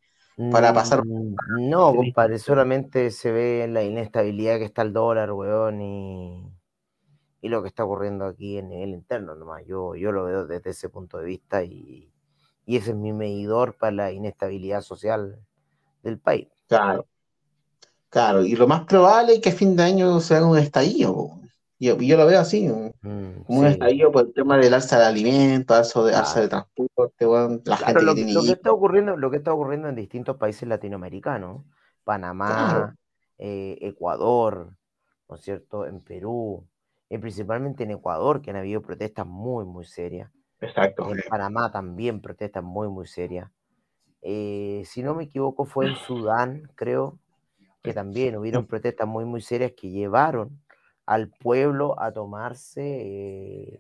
para 0.51 0.73
pasar. 0.73 1.05
Mm, 1.05 1.35
no, 1.69 1.95
compadre, 1.95 2.39
solamente 2.39 3.11
se 3.11 3.31
ve 3.31 3.69
la 3.69 3.83
inestabilidad 3.83 4.59
que 4.59 4.65
está 4.65 4.83
el 4.83 4.93
dólar, 4.93 5.33
weón, 5.33 5.81
y, 5.81 6.53
y 7.43 7.49
lo 7.49 7.63
que 7.63 7.69
está 7.69 7.85
ocurriendo 7.85 8.25
aquí 8.25 8.59
en 8.59 8.69
nivel 8.69 8.91
interno 8.91 9.35
nomás. 9.35 9.65
Yo, 9.67 9.95
yo 9.95 10.13
lo 10.13 10.25
veo 10.25 10.47
desde 10.47 10.71
ese 10.71 10.89
punto 10.89 11.19
de 11.19 11.25
vista 11.27 11.63
y, 11.63 12.13
y 12.67 12.77
ese 12.77 12.91
es 12.91 12.97
mi 12.97 13.13
medidor 13.13 13.77
para 13.77 13.93
la 13.93 14.13
inestabilidad 14.13 14.81
social 14.81 15.39
del 16.03 16.19
país. 16.19 16.49
Claro. 16.69 17.07
Claro, 18.09 18.45
y 18.45 18.57
lo 18.57 18.67
más 18.67 18.87
probable 18.87 19.35
es 19.35 19.41
que 19.41 19.51
a 19.51 19.53
fin 19.53 19.77
de 19.77 19.85
año 19.85 20.19
se 20.19 20.35
haga 20.35 20.47
un 20.47 20.59
estallido. 20.59 21.31
Yo, 21.83 21.97
yo 21.97 22.19
lo 22.19 22.27
veo 22.27 22.39
así, 22.39 22.69
mm, 22.69 23.45
como 23.47 23.61
un 23.61 23.67
estallido 23.67 24.13
por 24.13 24.27
el 24.27 24.35
tema 24.35 24.59
del 24.59 24.75
alza 24.75 24.99
de 24.99 25.07
alimentos, 25.07 25.75
alza 25.75 26.03
de, 26.05 26.15
alza 26.15 26.41
de 26.43 26.49
transporte, 26.49 27.27
la 27.65 27.77
gente 27.79 28.03
lo, 28.03 28.15
que, 28.15 28.31
lo 28.31 28.43
que 28.43 28.53
está 28.53 28.71
ocurriendo, 28.71 29.17
lo 29.17 29.31
que 29.31 29.39
está 29.39 29.55
ocurriendo 29.55 29.89
en 29.89 29.95
distintos 29.95 30.37
países 30.37 30.69
latinoamericanos, 30.69 31.65
Panamá, 32.05 32.95
eh, 33.39 33.79
Ecuador, 33.81 34.75
¿no 35.27 35.37
es 35.37 35.41
cierto? 35.41 35.87
En 35.87 36.03
Perú, 36.03 36.69
y 37.09 37.17
principalmente 37.17 37.85
en 37.85 37.93
Ecuador, 37.93 38.43
que 38.43 38.51
han 38.51 38.57
habido 38.57 38.83
protestas 38.83 39.27
muy, 39.27 39.65
muy 39.65 39.87
serias. 39.87 40.31
Exacto. 40.61 41.11
En 41.11 41.23
Panamá 41.31 41.73
también 41.73 42.21
protestas 42.21 42.63
muy, 42.63 42.89
muy 42.89 43.07
serias. 43.07 43.51
Eh, 44.21 44.83
si 44.85 45.03
no 45.03 45.15
me 45.15 45.25
equivoco, 45.25 45.65
fue 45.65 45.87
en 45.87 45.97
Sudán, 45.97 46.71
creo, 46.75 47.19
que 47.83 47.95
también 47.95 48.37
hubieron 48.37 48.67
protestas 48.67 49.09
muy, 49.09 49.25
muy 49.25 49.41
serias 49.41 49.73
que 49.75 49.89
llevaron 49.89 50.61
al 51.11 51.29
pueblo 51.29 52.01
a 52.01 52.13
tomarse 52.13 52.83
eh, 52.85 53.79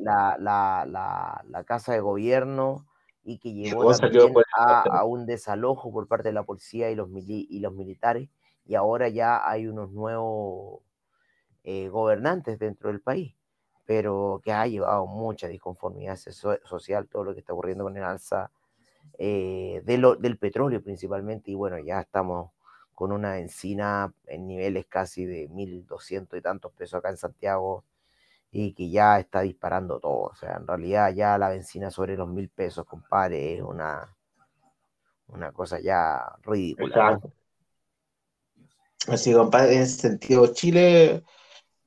la, 0.00 0.36
la, 0.38 1.42
la, 1.50 1.64
casa 1.64 1.92
de 1.92 1.98
gobierno 1.98 2.86
y 3.24 3.38
que 3.38 3.52
llevó 3.52 3.92
también 3.92 4.32
a, 4.56 5.04
un 5.04 5.26
desalojo 5.26 5.92
por 5.92 6.06
parte 6.06 6.28
de 6.28 6.34
la 6.34 6.44
policía 6.44 6.88
y 6.92 6.94
los, 6.94 7.08
y 7.12 7.58
los 7.58 7.72
militares 7.72 8.28
y 8.64 8.76
ahora 8.76 9.08
ya 9.08 9.42
hay 9.44 9.66
unos 9.66 9.90
nuevos 9.90 10.82
eh, 11.64 11.88
gobernantes 11.88 12.60
dentro 12.60 12.90
del 12.90 13.00
país, 13.00 13.34
pero 13.84 14.40
que 14.44 14.52
ha 14.52 14.64
llevado 14.68 15.06
mucha 15.06 15.48
disconformidad 15.48 16.16
social 16.16 17.08
todo 17.08 17.24
lo 17.24 17.34
que 17.34 17.40
está 17.40 17.54
ocurriendo 17.54 17.82
con 17.82 17.96
el 17.96 18.04
alza 18.04 18.52
eh, 19.18 19.82
del 19.84 20.38
petróleo 20.38 20.80
principalmente 20.80 21.50
y 21.50 21.56
bueno, 21.56 21.80
ya 21.80 22.02
estamos 22.02 22.52
con 22.94 23.12
una 23.12 23.38
encina 23.38 24.12
en 24.26 24.46
niveles 24.46 24.86
casi 24.86 25.24
de 25.24 25.48
1.200 25.48 26.38
y 26.38 26.42
tantos 26.42 26.72
pesos 26.72 26.98
acá 26.98 27.10
en 27.10 27.16
Santiago 27.16 27.84
y 28.52 28.74
que 28.74 28.90
ya 28.90 29.18
está 29.18 29.40
disparando 29.40 29.98
todo. 29.98 30.24
O 30.24 30.34
sea, 30.34 30.56
en 30.56 30.66
realidad 30.66 31.12
ya 31.14 31.38
la 31.38 31.48
benzina 31.48 31.90
sobre 31.90 32.16
los 32.16 32.28
mil 32.28 32.50
pesos, 32.50 32.84
compadre, 32.84 33.54
es 33.56 33.62
una, 33.62 34.14
una 35.28 35.52
cosa 35.52 35.80
ya 35.80 36.20
ridícula. 36.42 37.18
Así, 39.08 39.32
compadre, 39.32 39.76
en 39.76 39.82
ese 39.82 40.00
sentido, 40.00 40.52
Chile, 40.52 41.24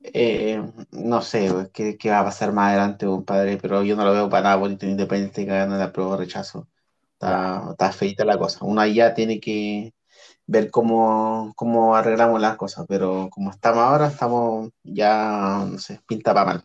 eh, 0.00 0.62
no 0.90 1.22
sé 1.22 1.70
qué, 1.72 2.10
va 2.10 2.20
a 2.20 2.24
pasar 2.24 2.52
más 2.52 2.70
adelante, 2.70 3.06
compadre, 3.06 3.56
pero 3.56 3.82
yo 3.82 3.96
no 3.96 4.04
lo 4.04 4.12
veo 4.12 4.28
para 4.28 4.42
nada 4.42 4.56
bonito, 4.56 4.86
independiente 4.86 5.44
que 5.46 5.50
gane 5.50 5.78
la 5.78 5.92
prueba 5.92 6.12
de 6.12 6.24
rechazo. 6.24 6.68
Está, 7.12 7.70
está 7.70 7.92
feita 7.92 8.24
la 8.24 8.36
cosa. 8.38 8.64
Uno 8.64 8.84
ya 8.86 9.14
tiene 9.14 9.40
que 9.40 9.94
ver 10.46 10.70
cómo, 10.70 11.52
cómo 11.56 11.96
arreglamos 11.96 12.40
las 12.40 12.56
cosas, 12.56 12.86
pero 12.88 13.28
como 13.30 13.50
estamos 13.50 13.80
ahora, 13.80 14.06
estamos 14.08 14.70
ya, 14.84 15.66
no 15.68 15.78
sé, 15.78 16.00
pinta 16.06 16.32
para 16.32 16.46
mal. 16.46 16.64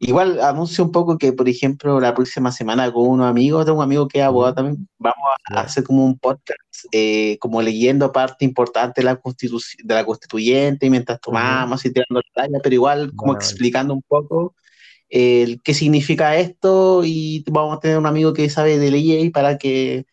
Igual 0.00 0.40
anuncio 0.40 0.84
un 0.84 0.92
poco 0.92 1.16
que, 1.16 1.32
por 1.32 1.48
ejemplo, 1.48 1.98
la 1.98 2.14
próxima 2.14 2.52
semana 2.52 2.92
con 2.92 3.08
unos 3.08 3.26
amigos, 3.28 3.64
tengo 3.64 3.78
un 3.78 3.84
amigo 3.84 4.06
que 4.06 4.18
es 4.18 4.24
abogado 4.24 4.54
también, 4.54 4.88
vamos 4.98 5.16
a 5.50 5.60
hacer 5.60 5.82
como 5.82 6.04
un 6.04 6.18
podcast, 6.18 6.58
eh, 6.92 7.38
como 7.40 7.62
leyendo 7.62 8.12
parte 8.12 8.44
importante 8.44 9.00
de 9.00 9.06
la, 9.06 9.14
de 9.14 9.94
la 9.94 10.04
constituyente, 10.04 10.90
mientras 10.90 11.20
tomamos 11.20 11.84
y 11.86 11.92
tirando 11.92 12.20
la 12.20 12.42
talla, 12.42 12.58
pero 12.62 12.74
igual 12.74 13.12
como 13.16 13.34
explicando 13.34 13.94
un 13.94 14.02
poco 14.02 14.54
el 15.08 15.60
qué 15.62 15.74
significa 15.74 16.36
esto 16.36 17.02
y 17.04 17.44
vamos 17.50 17.76
a 17.76 17.80
tener 17.80 17.98
un 17.98 18.06
amigo 18.06 18.32
que 18.32 18.48
sabe 18.48 18.78
de 18.78 18.90
ley 18.90 19.30
para 19.30 19.58
que 19.58 20.06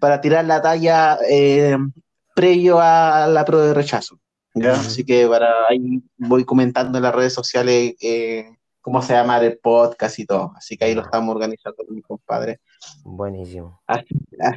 para 0.00 0.22
tirar 0.22 0.46
la 0.46 0.62
talla 0.62 1.18
eh, 1.28 1.76
previo 2.38 2.78
a 2.80 3.26
la 3.26 3.44
prueba 3.44 3.66
de 3.66 3.74
rechazo. 3.74 4.20
Así 4.54 5.04
que 5.04 5.26
para 5.26 5.50
ahí 5.68 6.00
voy 6.16 6.44
comentando 6.44 6.98
en 6.98 7.02
las 7.02 7.14
redes 7.14 7.32
sociales 7.32 7.96
eh, 8.00 8.46
cómo 8.80 9.02
se 9.02 9.12
llama 9.12 9.38
el 9.40 9.58
podcast 9.58 10.20
y 10.20 10.24
todo. 10.24 10.52
Así 10.56 10.76
que 10.76 10.84
ahí 10.84 10.94
lo 10.94 11.02
estamos 11.02 11.34
organizando 11.34 11.84
con 11.84 11.96
mi 11.96 12.00
compadre. 12.00 12.60
Buenísimo. 13.02 13.82
Así, 13.88 14.06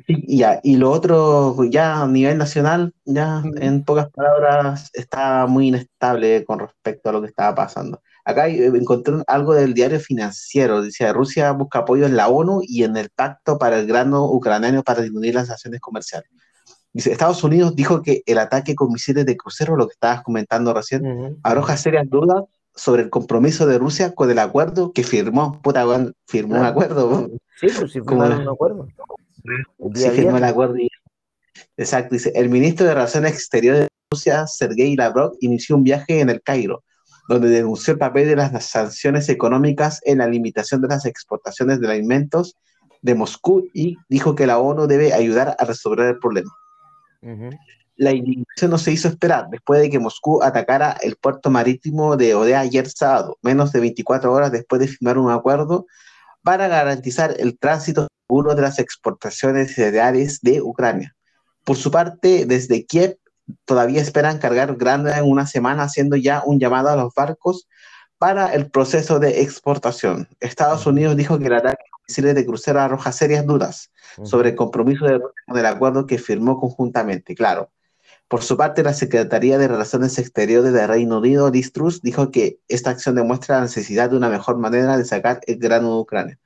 y 0.08 0.38
ya. 0.38 0.60
Y 0.62 0.78
lo 0.78 0.92
otro, 0.92 1.64
ya 1.64 2.04
a 2.04 2.08
nivel 2.08 2.38
nacional, 2.38 2.94
ya 3.04 3.42
en 3.60 3.84
pocas 3.84 4.12
palabras, 4.12 4.92
está 4.94 5.48
muy 5.48 5.70
inestable 5.70 6.46
con 6.46 6.60
respecto 6.60 7.10
a 7.10 7.14
lo 7.14 7.22
que 7.22 7.30
estaba 7.30 7.56
pasando. 7.56 8.00
Acá 8.24 8.48
eh, 8.48 8.68
encontré 8.68 9.16
algo 9.26 9.56
del 9.56 9.74
diario 9.74 10.00
financiero. 10.00 10.84
Dice, 10.84 11.12
Rusia 11.14 11.52
busca 11.52 11.80
apoyo 11.80 12.06
en 12.06 12.16
la 12.16 12.28
ONU 12.28 12.62
y 12.62 12.84
en 12.84 12.96
el 12.96 13.10
pacto 13.10 13.58
para 13.58 13.80
el 13.80 13.88
grano 13.88 14.26
ucraniano 14.32 14.84
para 14.84 15.02
disminuir 15.02 15.34
las 15.34 15.48
sanciones 15.48 15.82
comerciales. 15.82 16.30
Dice, 16.94 17.12
Estados 17.12 17.44
Unidos 17.44 17.76
dijo 17.76 18.02
que 18.02 18.22
el 18.26 18.38
ataque 18.38 18.76
con 18.76 18.92
misiles 18.92 19.26
de 19.26 19.38
crucero, 19.38 19.78
lo 19.78 19.88
que 19.88 19.94
estabas 19.94 20.24
comentando 20.24 20.74
recién, 20.74 21.40
arroja 21.44 21.78
serias 21.78 22.10
dudas 22.10 22.44
sobre 22.76 23.04
el 23.04 23.10
compromiso 23.10 23.66
de 23.66 23.78
Rusia 23.78 24.14
con 24.14 24.30
el 24.30 24.40
acuerdo 24.40 24.92
que 24.92 25.04
firmó. 25.04 25.62
Puta, 25.62 25.86
firmó 26.28 26.60
un 26.60 26.66
acuerdo. 26.66 27.30
Sí, 27.60 27.68
pues 27.78 27.92
sí 27.92 28.02
firmaron 28.02 28.42
un 28.42 28.50
acuerdo. 28.50 28.88
Sí, 29.94 30.10
firmó 30.10 30.38
el 30.38 30.44
acuerdo. 30.44 30.76
Exacto, 31.78 32.16
dice, 32.16 32.32
el 32.36 32.50
ministro 32.50 32.86
de 32.86 32.94
Relaciones 32.94 33.34
Exteriores 33.34 33.82
de 33.82 33.88
Rusia, 34.12 34.46
Sergei 34.48 34.96
Lavrov, 34.96 35.34
inició 35.40 35.78
un 35.78 35.84
viaje 35.84 36.20
en 36.20 36.30
el 36.30 36.42
Cairo, 36.42 36.84
donde 37.30 37.50
denunció 37.50 37.94
el 37.94 38.00
papel 38.00 38.28
de 38.28 38.36
las 38.36 38.66
sanciones 38.66 39.30
económicas 39.30 40.02
en 40.04 40.18
la 40.20 40.28
limitación 40.28 40.82
de 40.82 40.90
las 40.90 41.06
exportaciones 41.06 41.80
de 41.80 41.90
alimentos 41.90 42.58
de 43.02 43.16
Moscú 43.16 43.70
y 43.74 43.98
dijo 44.10 44.36
que 44.36 44.46
la 44.46 44.60
ONU 44.60 44.88
debe 44.88 45.14
ayudar 45.14 45.56
a 45.58 45.66
resolver 45.66 46.08
el 46.08 46.20
problema. 46.20 46.52
La 47.96 48.12
indignación 48.12 48.72
no 48.72 48.78
se 48.78 48.92
hizo 48.92 49.08
esperar 49.08 49.48
después 49.50 49.82
de 49.82 49.90
que 49.90 50.00
Moscú 50.00 50.42
atacara 50.42 50.98
el 51.02 51.18
puerto 51.18 51.50
marítimo 51.50 52.18
de 52.18 52.34
Odea 52.34 52.62
ayer 52.62 52.90
sábado, 52.90 53.38
menos 53.42 53.72
de 53.72 53.80
24 53.80 54.32
horas 54.34 54.52
después 54.52 54.80
de 54.82 54.88
firmar 54.88 55.18
un 55.18 55.32
acuerdo 55.32 55.86
para 56.44 56.68
garantizar 56.68 57.36
el 57.38 57.60
tránsito 57.60 58.08
seguro 58.28 58.56
de 58.56 58.64
las 58.64 58.80
exportaciones 58.80 59.76
cereales 59.76 60.42
de 60.42 60.62
Ucrania. 60.62 61.16
Por 61.64 61.78
su 61.78 61.92
parte, 61.92 62.46
desde 62.46 62.86
Kiev 62.86 63.18
todavía 63.66 64.02
esperan 64.02 64.40
cargar 64.40 64.76
grande 64.76 65.12
en 65.12 65.30
una 65.30 65.46
semana, 65.46 65.84
haciendo 65.84 66.16
ya 66.16 66.42
un 66.46 66.60
llamado 66.60 66.90
a 66.90 66.96
los 66.96 67.14
barcos 67.14 67.68
para 68.18 68.54
el 68.54 68.70
proceso 68.70 69.20
de 69.20 69.42
exportación. 69.42 70.28
Estados 70.40 70.86
Unidos 70.86 71.16
dijo 71.18 71.38
que 71.38 71.48
el 71.48 71.54
ataque 71.54 71.84
de 72.16 72.46
crucero 72.46 72.80
arroja 72.82 73.12
serias 73.12 73.46
dudas 73.46 73.92
sobre 74.24 74.50
el 74.50 74.56
compromiso 74.56 75.06
del 75.06 75.66
acuerdo 75.66 76.06
que 76.06 76.18
firmó 76.18 76.60
conjuntamente. 76.60 77.36
Claro, 77.36 77.72
por 78.32 78.44
su 78.44 78.56
parte, 78.56 78.82
la 78.82 78.94
Secretaría 78.94 79.58
de 79.58 79.68
Relaciones 79.68 80.18
Exteriores 80.18 80.72
de 80.72 80.88
Reino 80.88 81.18
Unido, 81.18 81.52
Liz 81.52 81.74
Truss, 81.74 82.02
dijo 82.02 82.32
que 82.32 82.60
esta 82.70 82.90
acción 82.90 83.16
demuestra 83.16 83.58
la 83.58 83.64
necesidad 83.64 84.10
de 84.10 84.16
una 84.16 84.30
mejor 84.30 84.58
manera 84.58 84.96
de 84.96 85.04
sacar 85.04 85.42
el 85.48 85.58
grano 85.58 85.90
de 85.90 86.00
Ucrania. 86.00 86.40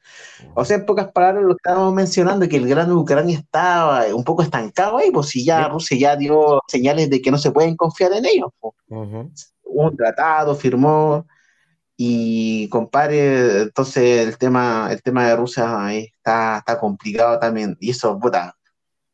O 0.56 0.66
sea, 0.66 0.78
en 0.78 0.86
pocas 0.88 1.12
palabras, 1.12 1.44
lo 1.44 1.50
que 1.50 1.60
estábamos 1.64 1.94
mencionando, 1.94 2.50
que 2.50 2.58
el 2.58 2.68
grano 2.68 2.96
de 2.96 3.02
Ucrania 3.02 3.38
estaba 3.38 4.04
un 4.16 4.24
poco 4.24 4.42
estancado 4.42 4.98
ahí, 4.98 5.12
pues 5.12 5.28
si 5.28 5.46
ya 5.46 5.68
Rusia 5.68 5.96
ya 5.96 6.16
dio 6.16 6.60
señales 6.68 7.08
de 7.12 7.22
que 7.22 7.30
no 7.30 7.38
se 7.38 7.52
pueden 7.52 7.76
confiar 7.76 8.14
en 8.14 8.26
ellos. 8.26 8.50
Un 8.90 9.96
tratado, 9.96 10.56
firmó, 10.56 11.28
Y 11.98 12.68
compadre, 12.70 13.64
entonces 13.64 14.28
el 14.28 14.38
tema, 14.38 14.90
el 14.92 15.02
tema 15.02 15.28
de 15.28 15.36
Rusia 15.36 15.94
está, 15.94 16.58
está 16.60 16.80
complicado 16.80 17.40
también. 17.40 17.78
Y 17.80 17.92
eso, 17.92 18.20
puta, 18.20 18.58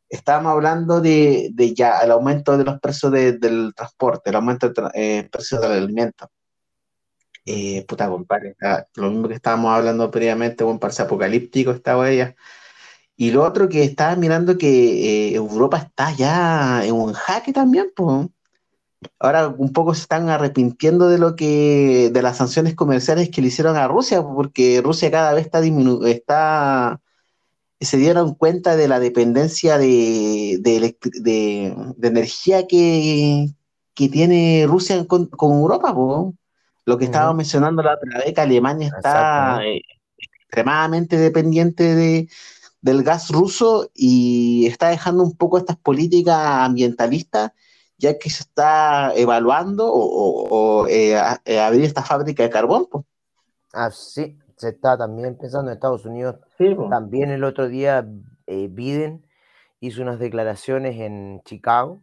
estábamos 0.09 0.53
hablando 0.53 1.01
de, 1.01 1.49
de 1.53 1.73
ya 1.73 1.99
el 1.99 2.11
aumento 2.11 2.57
de 2.57 2.65
los 2.65 2.79
precios 2.79 3.11
del 3.11 3.73
transporte, 3.75 4.29
el 4.29 4.35
aumento 4.35 4.69
del 4.69 4.89
eh, 4.93 5.29
precio 5.31 5.59
del 5.59 5.71
alimento. 5.73 6.29
Eh, 7.45 7.85
puta, 7.87 8.07
compadre, 8.09 8.55
lo 8.95 9.09
mismo 9.09 9.27
que 9.27 9.35
estábamos 9.35 9.75
hablando 9.75 10.11
previamente, 10.11 10.63
un 10.63 10.79
parece 10.79 11.03
apocalíptico 11.03 11.71
esta 11.71 11.97
huella. 11.97 12.35
Y 13.15 13.31
lo 13.31 13.43
otro 13.43 13.69
que 13.69 13.83
estaba 13.83 14.15
mirando 14.15 14.57
que 14.57 15.29
eh, 15.29 15.35
Europa 15.35 15.77
está 15.77 16.11
ya 16.11 16.85
en 16.85 16.93
un 16.93 17.13
jaque 17.13 17.53
también, 17.53 17.91
pues. 17.95 18.27
Ahora 19.19 19.47
un 19.47 19.73
poco 19.73 19.93
se 19.93 20.01
están 20.01 20.29
arrepintiendo 20.29 21.09
de 21.09 21.17
lo 21.17 21.35
que, 21.35 22.09
de 22.11 22.21
las 22.21 22.37
sanciones 22.37 22.75
comerciales 22.75 23.29
que 23.29 23.41
le 23.41 23.47
hicieron 23.47 23.75
a 23.75 23.87
Rusia, 23.87 24.21
porque 24.21 24.81
Rusia 24.83 25.09
cada 25.09 25.33
vez 25.33 25.45
está 25.45 26.99
se 27.81 27.97
dieron 27.97 28.35
cuenta 28.35 28.75
de 28.75 28.87
la 28.87 28.99
dependencia 28.99 29.79
de, 29.79 30.59
de, 30.61 31.75
energía 32.03 32.67
que, 32.67 33.47
que, 33.95 34.09
tiene 34.09 34.65
Rusia 34.67 35.03
con, 35.07 35.29
Europa, 35.41 35.91
lo 36.85 36.97
que 36.97 37.05
estábamos 37.05 37.37
mencionando 37.37 37.81
la 37.81 37.95
otra 37.95 38.19
vez, 38.19 38.35
que 38.35 38.41
Alemania 38.41 38.91
está 38.95 39.65
eh, 39.65 39.81
extremadamente 40.17 41.17
dependiente 41.17 41.95
de, 41.95 42.29
del 42.81 43.01
gas 43.01 43.29
ruso 43.29 43.89
y 43.95 44.67
está 44.67 44.89
dejando 44.89 45.23
un 45.23 45.35
poco 45.35 45.57
estas 45.57 45.77
políticas 45.77 46.37
ambientalistas, 46.37 47.51
ya 48.01 48.17
que 48.17 48.29
se 48.29 48.43
está 48.43 49.13
evaluando 49.15 49.89
o, 49.93 50.87
eh, 50.87 51.15
eh, 51.45 51.59
abrir 51.59 51.83
esta 51.83 52.03
fábrica 52.03 52.43
de 52.43 52.49
carbón. 52.49 52.87
Pues. 52.91 53.05
Ah, 53.73 53.91
sí, 53.91 54.37
se 54.57 54.69
está 54.69 54.97
también 54.97 55.37
pensando 55.37 55.69
en 55.69 55.75
Estados 55.75 56.05
Unidos. 56.05 56.37
También 56.89 57.29
el 57.29 57.43
otro 57.43 57.67
día 57.67 58.05
eh, 58.47 58.67
Biden 58.69 59.25
hizo 59.79 60.01
unas 60.01 60.19
declaraciones 60.19 60.99
en 60.99 61.41
Chicago 61.45 62.01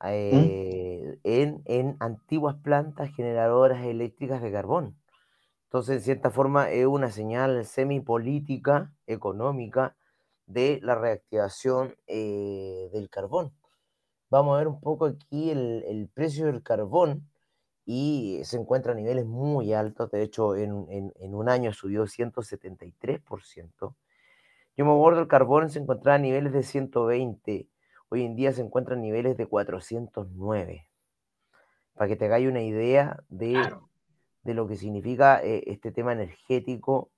¿Mm? 0.00 1.14
en, 1.22 1.62
en 1.64 1.96
antiguas 2.00 2.56
plantas 2.56 3.14
generadoras 3.14 3.84
eléctricas 3.84 4.42
de 4.42 4.50
carbón. 4.50 4.96
Entonces, 5.66 5.98
en 5.98 6.02
cierta 6.02 6.30
forma, 6.30 6.70
es 6.70 6.84
una 6.84 7.10
señal 7.10 7.64
semipolítica, 7.64 8.92
económica, 9.06 9.96
de 10.46 10.80
la 10.82 10.94
reactivación 10.94 11.96
eh, 12.06 12.90
del 12.92 13.08
carbón. 13.08 13.52
Vamos 14.32 14.54
a 14.54 14.60
ver 14.60 14.68
un 14.68 14.80
poco 14.80 15.04
aquí 15.04 15.50
el, 15.50 16.08
precio 16.14 16.46
del 16.46 16.62
carbón 16.62 17.28
y 17.84 18.40
se 18.44 18.56
encuentra 18.56 18.92
a 18.92 18.94
niveles 18.94 19.26
muy 19.26 19.74
altos, 19.74 20.10
de 20.10 20.22
hecho 20.22 20.56
en, 20.56 20.72
un 21.20 21.48
año 21.50 21.74
subió 21.74 22.06
173%. 22.06 23.94
Yo 24.74 24.84
me 24.86 24.90
acuerdo 24.90 25.20
el 25.20 25.28
carbón 25.28 25.68
se 25.68 25.80
encontraba 25.80 26.16
a 26.16 26.18
niveles 26.18 26.54
de 26.54 26.62
120, 26.62 27.68
hoy 28.08 28.24
en 28.24 28.34
día 28.34 28.52
se 28.52 28.62
encuentra 28.62 28.94
a 28.94 28.98
niveles 28.98 29.36
de 29.36 29.46
409. 29.46 30.88
Para 31.92 32.08
que 32.08 32.16
te 32.16 32.24
hagáis 32.24 32.48
una 32.48 32.62
idea 32.62 33.22
de 33.28 33.54
de 34.44 34.54
lo 34.54 34.66
que 34.66 34.76
significa 34.76 35.42
eh, 35.42 35.62
este 35.66 35.92
tema 35.92 36.14
energético 36.14 37.10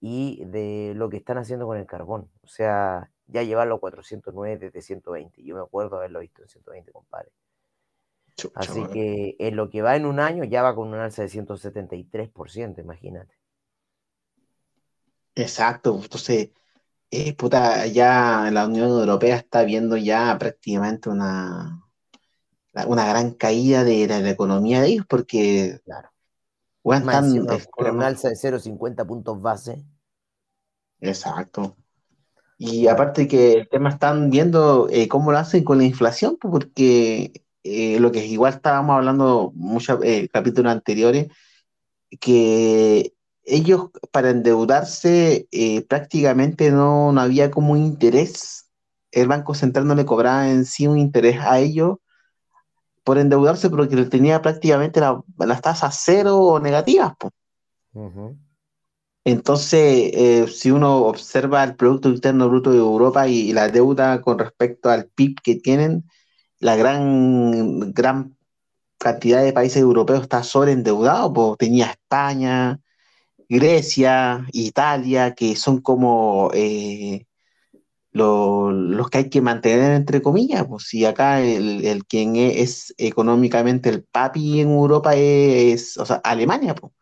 y 0.00 0.42
de 0.46 0.94
lo 0.96 1.10
que 1.10 1.18
están 1.18 1.36
haciendo 1.36 1.66
con 1.66 1.76
el 1.76 1.86
carbón. 1.86 2.30
O 2.42 2.48
sea, 2.48 3.10
ya 3.26 3.42
llevarlo 3.42 3.76
a 3.76 3.80
409 3.80 4.58
desde 4.58 4.82
120. 4.82 5.42
Yo 5.42 5.54
me 5.54 5.62
acuerdo 5.62 5.96
haberlo 5.96 6.20
visto 6.20 6.42
en 6.42 6.48
120, 6.48 6.92
compadre. 6.92 7.30
Así 8.54 8.84
que 8.92 9.36
en 9.38 9.56
lo 9.56 9.70
que 9.70 9.82
va 9.82 9.94
en 9.96 10.06
un 10.06 10.18
año 10.18 10.44
ya 10.44 10.62
va 10.62 10.74
con 10.74 10.88
un 10.88 10.94
alza 10.94 11.22
de 11.22 11.28
173%, 11.28 12.80
imagínate. 12.80 13.34
Exacto, 15.36 15.98
entonces, 16.02 16.50
eh, 17.10 17.34
puta, 17.34 17.86
ya 17.86 18.50
la 18.52 18.66
Unión 18.66 18.88
Europea 18.88 19.36
está 19.36 19.64
viendo 19.64 19.96
ya 19.96 20.36
prácticamente 20.38 21.08
una, 21.08 21.84
una 22.86 23.08
gran 23.08 23.34
caída 23.34 23.84
de 23.84 24.06
la, 24.06 24.28
economía 24.30 24.80
de 24.80 24.88
ellos 24.88 25.06
porque 25.08 25.80
claro 25.84 26.10
con 26.84 27.96
un 27.96 28.02
alza 28.02 28.28
de 28.28 28.34
0,50 28.34 29.06
puntos 29.06 29.40
base. 29.40 29.84
Exacto. 31.00 31.76
Y 32.66 32.88
aparte 32.88 33.28
que 33.28 33.52
el 33.52 33.68
tema 33.68 33.90
están 33.90 34.30
viendo 34.30 34.88
eh, 34.90 35.06
cómo 35.06 35.30
lo 35.30 35.36
hacen 35.36 35.64
con 35.64 35.76
la 35.76 35.84
inflación, 35.84 36.38
pues, 36.40 36.50
porque 36.50 37.42
eh, 37.62 38.00
lo 38.00 38.10
que 38.10 38.24
igual 38.24 38.54
estábamos 38.54 38.96
hablando 38.96 39.52
muchos 39.54 40.02
eh, 40.02 40.30
capítulos 40.32 40.72
anteriores, 40.72 41.28
que 42.20 43.12
ellos 43.44 43.90
para 44.10 44.30
endeudarse 44.30 45.46
prácticamente 45.88 46.70
no, 46.70 47.12
no 47.12 47.20
había 47.20 47.50
como 47.50 47.76
interés, 47.76 48.70
el 49.10 49.28
Banco 49.28 49.54
Central 49.54 49.86
no 49.86 49.94
le 49.94 50.06
cobraba 50.06 50.48
en 50.48 50.64
sí 50.64 50.86
un 50.86 50.96
interés 50.96 51.40
a 51.40 51.58
ellos 51.58 51.98
por 53.02 53.18
endeudarse 53.18 53.68
porque 53.68 53.94
tenía 54.06 54.40
prácticamente 54.40 55.02
las 55.36 55.60
tasas 55.60 56.00
cero 56.02 56.38
o 56.38 56.60
negativas. 56.60 57.12
Entonces, 59.24 60.10
eh, 60.14 60.46
si 60.48 60.70
uno 60.70 60.98
observa 61.06 61.64
el 61.64 61.76
Producto 61.76 62.10
Interno 62.10 62.48
Bruto 62.48 62.70
de 62.70 62.78
Europa 62.78 63.26
y, 63.28 63.52
la 63.52 63.68
deuda 63.68 64.20
con 64.20 64.38
respecto 64.38 64.90
al 64.90 65.06
PIB 65.08 65.40
que 65.42 65.54
tienen, 65.56 66.04
la 66.60 66.76
gran, 66.76 67.92
gran 67.92 68.36
cantidad 68.98 69.42
de 69.42 69.52
países 69.52 69.78
europeos 69.82 70.22
está 70.22 70.42
sobreendeudado, 70.42 71.32
pues 71.32 71.58
tenía 71.58 71.86
España, 71.86 72.80
Grecia, 73.48 74.46
Italia, 74.52 75.34
que 75.34 75.56
son 75.56 75.80
como 75.82 76.50
eh, 76.54 77.26
los 78.12 79.10
que 79.10 79.18
hay 79.18 79.30
que 79.30 79.40
mantener 79.42 79.92
entre 79.92 80.22
comillas, 80.22 80.66
pues 80.68 80.84
si 80.88 81.04
acá 81.04 81.40
el, 81.42 81.84
el 81.84 82.04
quien 82.06 82.36
es, 82.36 82.94
económicamente 82.98 83.88
el 83.90 84.04
papi 84.04 84.60
en 84.60 84.70
Europa 84.70 85.14
es, 85.16 85.96
o 85.98 86.06
sea, 86.06 86.16
Alemania, 86.24 86.74
pues. 86.74 86.92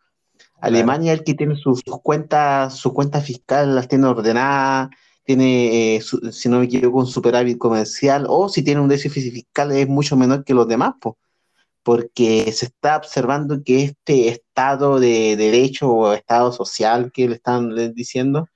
Alemania 0.63 1.11
es 1.11 1.19
el 1.19 1.25
que 1.25 1.33
tiene 1.33 1.57
sus, 1.57 1.83
cuentas, 1.83 2.75
su 2.75 2.93
cuenta 2.93 3.19
fiscal 3.19 3.75
las 3.75 3.89
tiene 3.89 4.07
ordenadas, 4.07 4.89
tiene, 5.25 5.97
eh, 5.97 6.01
si 6.31 6.47
no 6.47 6.59
me 6.59 6.65
equivoco, 6.65 6.99
un 6.99 7.07
superávit 7.07 7.57
comercial, 7.57 8.25
o 8.29 8.47
si 8.47 8.63
tiene 8.63 8.79
un 8.79 8.87
déficit 8.87 9.33
fiscal 9.33 9.73
es 9.73 9.89
mucho 9.89 10.15
menor 10.15 10.45
que 10.45 10.53
los 10.53 10.65
demás, 10.65 10.93
pues, 11.01 11.15
porque 11.83 12.49
se 12.53 12.67
está 12.67 12.95
observando 12.95 13.61
que 13.61 13.83
este 13.83 14.29
estado 14.29 15.01
de 15.01 15.35
derecho 15.35 15.91
o 15.91 16.13
estado 16.13 16.53
social 16.53 17.11
que 17.11 17.27
le 17.27 17.35
están 17.35 17.93
diciendo, 17.93 18.47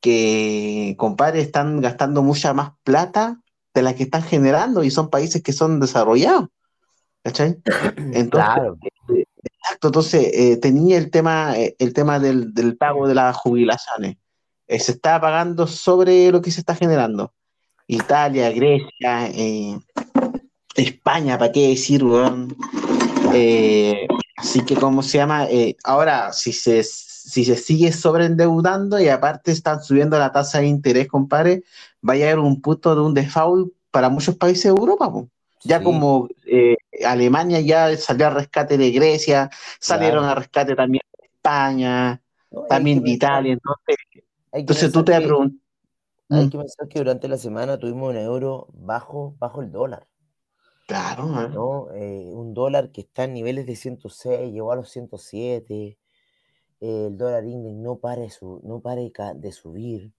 que, 0.00 0.94
compadre, 0.96 1.42
están 1.42 1.82
gastando 1.82 2.22
mucha 2.22 2.54
más 2.54 2.72
plata 2.82 3.42
de 3.74 3.82
la 3.82 3.94
que 3.94 4.04
están 4.04 4.22
generando 4.22 4.84
y 4.84 4.90
son 4.90 5.10
países 5.10 5.42
que 5.42 5.52
son 5.52 5.80
desarrollados. 5.80 6.48
¿Cachai? 7.22 7.58
Entonces, 8.14 8.30
claro. 8.30 8.78
Exacto, 9.72 9.88
entonces 9.88 10.30
eh, 10.34 10.56
tenía 10.58 10.98
el 10.98 11.10
tema, 11.10 11.56
eh, 11.56 11.74
el 11.78 11.92
tema 11.94 12.18
del, 12.18 12.76
pago 12.78 13.08
de 13.08 13.14
las 13.14 13.36
jubilaciones. 13.36 14.16
Eh, 14.68 14.78
se 14.78 14.92
está 14.92 15.20
pagando 15.20 15.66
sobre 15.66 16.30
lo 16.30 16.42
que 16.42 16.50
se 16.50 16.60
está 16.60 16.74
generando. 16.74 17.32
Italia, 17.86 18.50
Grecia, 18.50 19.30
España, 20.76 21.38
¿para 21.38 21.52
qué 21.52 21.68
decir, 21.68 22.02
así 24.36 24.64
que, 24.64 24.76
¿cómo 24.76 25.02
se 25.02 25.18
llama? 25.18 25.46
ahora, 25.84 26.32
si 26.32 26.52
se 26.52 26.82
si 26.84 27.44
se 27.44 27.56
sigue 27.56 27.92
sobreendeudando 27.92 28.98
y 29.00 29.08
aparte 29.08 29.52
están 29.52 29.82
subiendo 29.82 30.18
la 30.18 30.32
tasa 30.32 30.60
de 30.60 30.66
interés, 30.66 31.06
compadre, 31.06 31.64
va 32.06 32.14
a 32.14 32.16
llegar 32.16 32.38
un 32.38 32.60
punto 32.60 32.94
de 32.94 33.00
un 33.00 33.14
default 33.14 33.72
para 33.90 34.08
muchos 34.08 34.36
países 34.36 34.64
de 34.64 34.80
Europa. 34.80 35.12
Ya 35.64 35.82
como 35.82 36.28
eh, 36.46 36.76
Alemania 37.04 37.60
ya 37.60 37.96
salió 37.96 38.26
al 38.26 38.34
rescate 38.34 38.76
de 38.76 38.90
Grecia, 38.90 39.50
salieron 39.78 40.24
al 40.24 40.36
rescate 40.36 40.74
también 40.74 41.02
de 41.18 41.26
España, 41.26 42.22
también 42.68 43.02
de 43.02 43.10
Italia. 43.10 43.52
Entonces, 43.52 43.96
entonces 44.52 44.92
tú 44.92 45.04
te 45.04 45.20
preguntas. 45.20 45.58
Hay 46.30 46.46
mm. 46.46 46.50
que 46.50 46.58
pensar 46.58 46.88
que 46.88 46.98
durante 46.98 47.28
la 47.28 47.36
semana 47.36 47.78
tuvimos 47.78 48.10
un 48.10 48.16
euro 48.16 48.68
bajo, 48.72 49.34
bajo 49.38 49.60
el 49.60 49.70
dólar. 49.70 50.06
Claro. 50.86 51.26
¿no? 51.26 51.88
Eh, 51.94 52.28
un 52.32 52.54
dólar 52.54 52.90
que 52.90 53.02
está 53.02 53.24
en 53.24 53.34
niveles 53.34 53.66
de 53.66 53.76
106, 53.76 54.52
llegó 54.52 54.72
a 54.72 54.76
los 54.76 54.90
107 54.90 55.98
el 56.82 57.16
dólar 57.16 57.44
index 57.44 57.76
no 57.76 57.98
pare, 57.98 58.28
su, 58.28 58.60
no 58.64 58.80
pare 58.80 59.12
de 59.36 59.52
subir, 59.52 60.12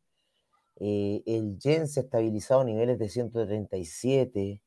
eh, 0.79 1.21
el 1.25 1.59
yen 1.59 1.89
se 1.89 1.99
ha 1.99 2.03
estabilizado 2.03 2.61
a 2.61 2.63
niveles 2.63 2.97
de 2.97 3.09
137, 3.09 4.61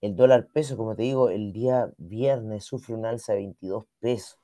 el 0.00 0.16
dólar 0.16 0.48
peso, 0.52 0.76
como 0.76 0.94
te 0.96 1.02
digo, 1.02 1.28
el 1.30 1.52
día 1.52 1.92
viernes 1.98 2.64
sufre 2.64 2.94
un 2.94 3.04
alza 3.06 3.32
de 3.32 3.40
22 3.40 3.84
pesos, 4.00 4.38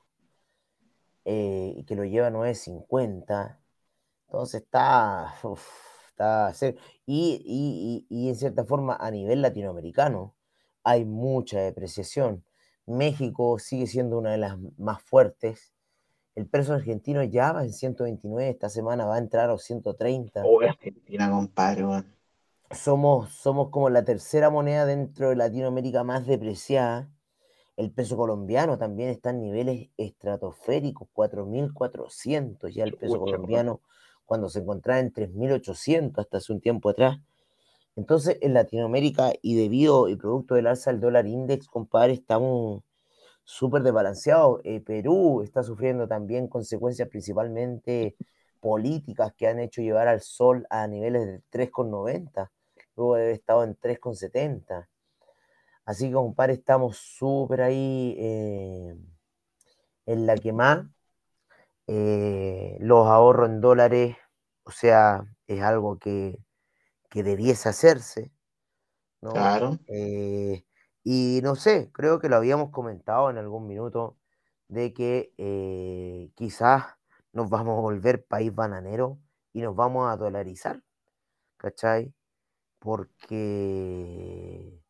eh, 1.25 1.73
y 1.77 1.83
que 1.85 1.95
lo 1.95 2.05
lleva 2.05 2.27
a 2.27 2.31
9.50, 2.31 3.57
entonces 4.27 4.61
está, 4.61 5.33
está 6.09 6.53
y, 7.05 7.41
y, 7.45 8.05
y 8.09 8.29
en 8.29 8.35
cierta 8.35 8.63
forma 8.65 8.95
a 8.99 9.09
nivel 9.11 9.41
latinoamericano 9.41 10.35
hay 10.83 11.03
mucha 11.05 11.59
depreciación. 11.59 12.43
México 12.85 13.57
sigue 13.57 13.87
siendo 13.87 14.17
una 14.19 14.31
de 14.31 14.37
las 14.37 14.57
más 14.77 15.01
fuertes, 15.01 15.73
El 16.35 16.47
peso 16.47 16.73
argentino 16.73 17.23
ya 17.23 17.53
va 17.53 17.63
en 17.63 17.73
129, 17.73 18.49
esta 18.49 18.69
semana 18.69 19.05
va 19.05 19.15
a 19.15 19.19
entrar 19.19 19.45
a 19.45 19.53
los 19.53 19.63
130. 19.63 20.43
Oh, 20.45 20.61
Argentina, 20.61 21.29
compadre, 21.31 21.85
Somos, 22.71 23.33
somos 23.33 23.69
como 23.69 23.89
la 23.89 24.03
tercera 24.03 24.49
moneda 24.49 24.85
dentro 24.85 25.29
de 25.29 25.35
Latinoamérica 25.35 26.03
más 26.03 26.25
depreciada. 26.25 27.09
El 27.77 27.91
peso 27.91 28.17
colombiano 28.17 28.77
también 28.77 29.09
está 29.09 29.29
en 29.31 29.41
niveles 29.41 29.89
estratosféricos, 29.97 31.07
4.400 31.13 32.73
ya 32.73 32.83
el 32.83 32.93
peso 32.93 33.19
colombiano, 33.19 33.81
cuando 34.25 34.49
se 34.49 34.59
encontraba 34.59 34.99
en 34.99 35.13
3.800 35.13 36.17
hasta 36.17 36.37
hace 36.37 36.53
un 36.53 36.61
tiempo 36.61 36.89
atrás. 36.89 37.19
Entonces, 37.95 38.37
en 38.41 38.53
Latinoamérica 38.53 39.33
y 39.41 39.55
debido 39.55 40.09
y 40.09 40.15
producto 40.15 40.55
del 40.55 40.67
alza 40.67 40.91
del 40.91 40.99
dólar 40.99 41.27
index, 41.27 41.67
compadre, 41.67 42.13
estamos 42.13 42.83
súper 43.43 43.83
desbalanceados. 43.83 44.61
Eh, 44.63 44.81
Perú 44.81 45.41
está 45.43 45.63
sufriendo 45.63 46.07
también 46.07 46.47
consecuencias 46.47 47.07
principalmente 47.07 48.15
políticas 48.65 49.31
que 49.37 49.47
han 49.47 49.59
hecho 49.59 49.83
llevar 49.83 50.07
al 50.07 50.21
sol 50.21 50.65
a 50.71 50.87
niveles 50.87 51.27
de 51.27 51.43
3,90, 51.51 52.49
luego 52.95 53.13
de 53.13 53.21
haber 53.21 53.35
estado 53.35 53.63
en 53.63 53.77
3,70. 53.77 54.87
Así 55.85 56.07
que, 56.07 56.13
compadre, 56.13 56.53
estamos 56.53 56.97
súper 56.97 57.61
ahí 57.61 58.15
eh, 58.17 58.95
en 60.07 60.25
la 60.25 60.35
que 60.35 60.51
más. 60.51 60.83
Eh, 61.85 62.77
los 62.79 63.05
ahorros 63.05 63.49
en 63.49 63.61
dólares, 63.61 64.17
o 64.63 64.71
sea, 64.71 65.31
es 65.45 65.61
algo 65.61 65.99
que, 65.99 66.39
que 67.11 67.21
debiese 67.21 67.69
hacerse. 67.69 68.31
¿no? 69.21 69.31
Claro. 69.33 69.77
Eh, 69.85 70.65
y 71.03 71.39
no 71.43 71.53
sé, 71.53 71.91
creo 71.91 72.19
que 72.19 72.29
lo 72.29 72.37
habíamos 72.37 72.71
comentado 72.71 73.29
en 73.29 73.37
algún 73.37 73.67
minuto 73.67 74.17
de 74.69 74.91
que 74.91 76.31
quizás 76.33 76.94
nos 77.35 77.49
vamos 77.49 77.77
a 77.77 77.81
volver 77.81 78.25
país 78.25 78.53
bananero 78.55 79.19
y 79.53 79.61
nos 79.61 79.75
vamos 79.75 80.09
a 80.09 80.15
dolarizar, 80.17 80.81
¿cachai? 81.57 82.13
Porque 82.79 84.81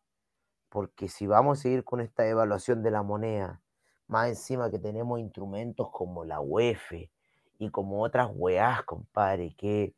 porque 0.69 1.07
si 1.09 1.27
vamos 1.27 1.59
a 1.59 1.61
seguir 1.63 1.83
con 1.85 2.01
esta 2.01 2.27
evaluación 2.27 2.83
de 2.83 2.91
la 2.91 3.03
moneda, 3.03 3.61
más 4.07 4.29
encima 4.29 4.69
que 4.71 4.79
tenemos 4.79 5.19
instrumentos 5.19 5.89
como 5.91 6.25
la 6.25 6.41
UEF 6.41 6.91
y 7.59 7.69
como 7.71 8.03
otras 8.03 8.29
weas, 8.33 8.83
compadre, 8.83 9.55
que 9.57 9.95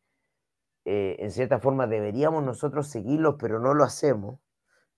eh, 0.85 1.17
en 1.19 1.31
cierta 1.31 1.59
forma 1.59 1.87
deberíamos 1.87 2.43
nosotros 2.43 2.87
seguirlos, 2.87 3.35
pero 3.39 3.59
no 3.59 3.73
lo 3.73 3.83
hacemos, 3.83 4.39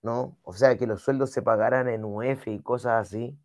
¿no? 0.04 0.38
O 0.44 0.54
sea, 0.54 0.78
que 0.78 0.88
los 0.88 1.02
sueldos 1.04 1.32
se 1.32 1.42
pagaran 1.42 1.88
en 1.90 2.06
UEF 2.06 2.48
y 2.48 2.62
cosas 2.62 3.08
así. 3.08 3.38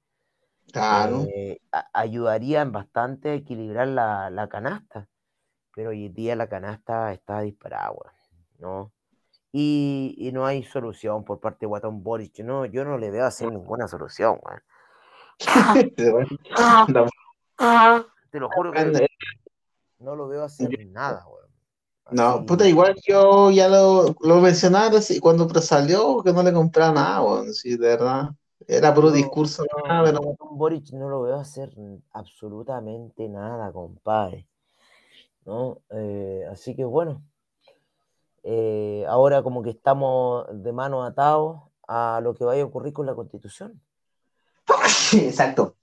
Claro. 0.72 1.26
Eh, 1.34 1.60
ayudarían 1.92 2.72
bastante 2.72 3.30
a 3.30 3.34
equilibrar 3.34 3.88
la, 3.88 4.48
canasta, 4.50 5.08
pero 5.74 5.90
hoy 5.90 6.06
en 6.06 6.14
día 6.14 6.36
la 6.36 6.48
canasta 6.48 7.12
está 7.12 7.40
disparada, 7.40 7.94
¿no? 8.58 8.92
y, 9.56 10.30
no 10.32 10.46
hay 10.46 10.64
solución 10.64 11.24
por 11.24 11.38
parte 11.38 11.60
de 11.60 11.66
Guatón 11.68 12.02
Boric. 12.02 12.40
No, 12.40 12.66
yo 12.66 12.84
no 12.84 12.98
le 12.98 13.12
veo 13.12 13.24
hacer 13.24 13.52
ninguna 13.52 13.86
solución. 13.86 14.40
Te 18.30 18.40
lo 18.40 18.48
juro 18.50 18.72
que 18.72 19.06
no 20.00 20.16
lo 20.16 20.26
veo 20.28 20.42
hacer 20.42 20.70
nada, 20.86 21.24
weón. 21.26 21.44
No, 22.10 22.44
puta, 22.44 22.68
igual 22.68 22.94
yo 23.06 23.50
ya 23.50 23.68
lo, 23.68 24.14
lo 24.20 24.40
mencionaba 24.40 24.98
y 25.08 25.20
cuando 25.20 25.48
salió 25.62 26.22
que 26.22 26.32
no 26.32 26.42
le 26.42 26.52
compraba 26.52 26.92
nada, 26.92 27.22
weón, 27.22 27.54
sí, 27.54 27.76
de 27.76 27.88
verdad. 27.88 28.30
Era 28.66 28.94
puro 28.94 29.10
discurso. 29.10 29.64
No, 29.86 30.12
no, 30.12 30.36
Boric 30.52 30.92
no 30.92 31.08
lo 31.08 31.22
veo 31.22 31.36
hacer 31.36 31.72
absolutamente 32.12 33.28
nada, 33.28 33.72
compadre. 33.72 34.46
¿No? 35.44 35.82
Eh, 35.90 36.44
así 36.50 36.74
que 36.74 36.84
bueno, 36.84 37.22
eh, 38.42 39.04
ahora 39.08 39.42
como 39.42 39.62
que 39.62 39.70
estamos 39.70 40.46
de 40.50 40.72
mano 40.72 41.04
atados 41.04 41.62
a 41.86 42.20
lo 42.22 42.34
que 42.34 42.44
vaya 42.44 42.62
a 42.62 42.66
ocurrir 42.66 42.92
con 42.92 43.06
la 43.06 43.14
constitución. 43.14 43.80
Exacto. 45.12 45.76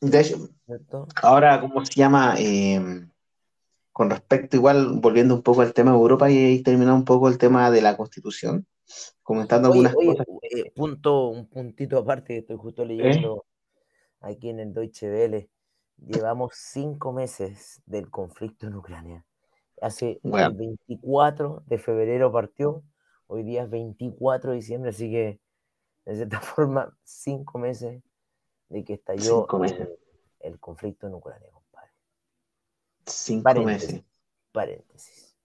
De 0.00 0.20
hecho, 0.20 0.48
ahora, 1.22 1.60
¿cómo 1.60 1.84
se 1.86 1.94
llama? 1.94 2.34
Em, 2.36 3.08
con 3.92 4.10
respecto, 4.10 4.56
igual, 4.56 4.98
volviendo 5.00 5.34
un 5.34 5.42
poco 5.42 5.60
al 5.60 5.72
tema 5.72 5.92
de 5.92 5.98
Europa 5.98 6.30
y 6.30 6.62
terminando 6.62 6.96
un 6.96 7.04
poco 7.04 7.28
el 7.28 7.38
tema 7.38 7.70
de 7.70 7.82
la 7.82 7.96
constitución, 7.96 8.66
comentando 9.22 9.68
algunas 9.68 9.94
cosas. 9.94 10.26
Eh, 10.42 10.70
punto, 10.74 11.28
un 11.28 11.48
puntito 11.48 11.98
aparte, 11.98 12.38
estoy 12.38 12.56
justo 12.56 12.84
leyendo 12.84 13.44
aquí 14.20 14.50
en 14.50 14.60
el 14.60 14.72
Deutsche 14.72 15.10
Welle. 15.10 15.48
Llevamos 15.96 16.52
cinco 16.54 17.12
meses 17.12 17.80
del 17.86 18.10
conflicto 18.10 18.66
en 18.66 18.74
Ucrania. 18.74 19.24
Hace 19.80 20.20
el 20.22 20.54
24 20.54 21.64
de 21.66 21.78
febrero 21.78 22.30
partió, 22.32 22.82
hoy 23.26 23.42
día 23.42 23.64
es 23.64 23.70
24 23.70 24.50
de 24.50 24.56
diciembre, 24.56 24.90
así 24.90 25.10
que 25.10 25.40
de 26.04 26.16
cierta 26.16 26.40
forma, 26.40 26.96
cinco 27.04 27.58
meses 27.58 28.02
de 28.68 28.84
que 28.84 28.94
estalló 28.94 29.46
el, 30.40 30.58
conflicto 30.58 31.06
en 31.06 31.14
Ucrania, 31.14 31.48
compadre. 31.52 31.90
Cinco 33.06 33.54
meses. 33.62 34.02
Paréntesis. 34.50 35.36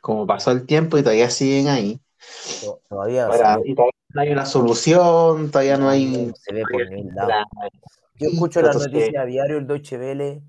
Como 0.00 0.26
pasó 0.26 0.50
el 0.50 0.66
tiempo 0.66 0.98
y 0.98 1.02
todavía 1.02 1.30
siguen 1.30 1.68
ahí. 1.68 2.01
Todavía, 2.88 3.28
no 3.28 4.20
hay 4.20 4.30
una 4.30 4.44
solución, 4.44 5.50
todavía 5.50 5.76
no 5.76 5.88
hay. 5.88 6.32
Se 6.36 6.52
ve 6.52 6.62
por 6.70 7.14
lado. 7.14 7.44
Yo 8.16 8.28
escucho 8.28 8.60
las 8.62 8.76
noticias 8.76 9.22
a 9.22 9.24
diario, 9.24 9.58
el 9.58 9.66
Deutsche 9.66 9.98
Welle, 9.98 10.42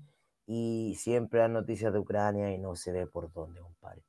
y 0.46 0.94
siempre 0.98 1.42
hay 1.42 1.48
noticias 1.48 1.92
de 1.92 1.98
Ucrania 1.98 2.52
y 2.52 2.58
no 2.58 2.76
se 2.76 2.92
ve 2.92 3.06
por 3.06 3.32
dónde, 3.32 3.60
compadre. 3.60 4.02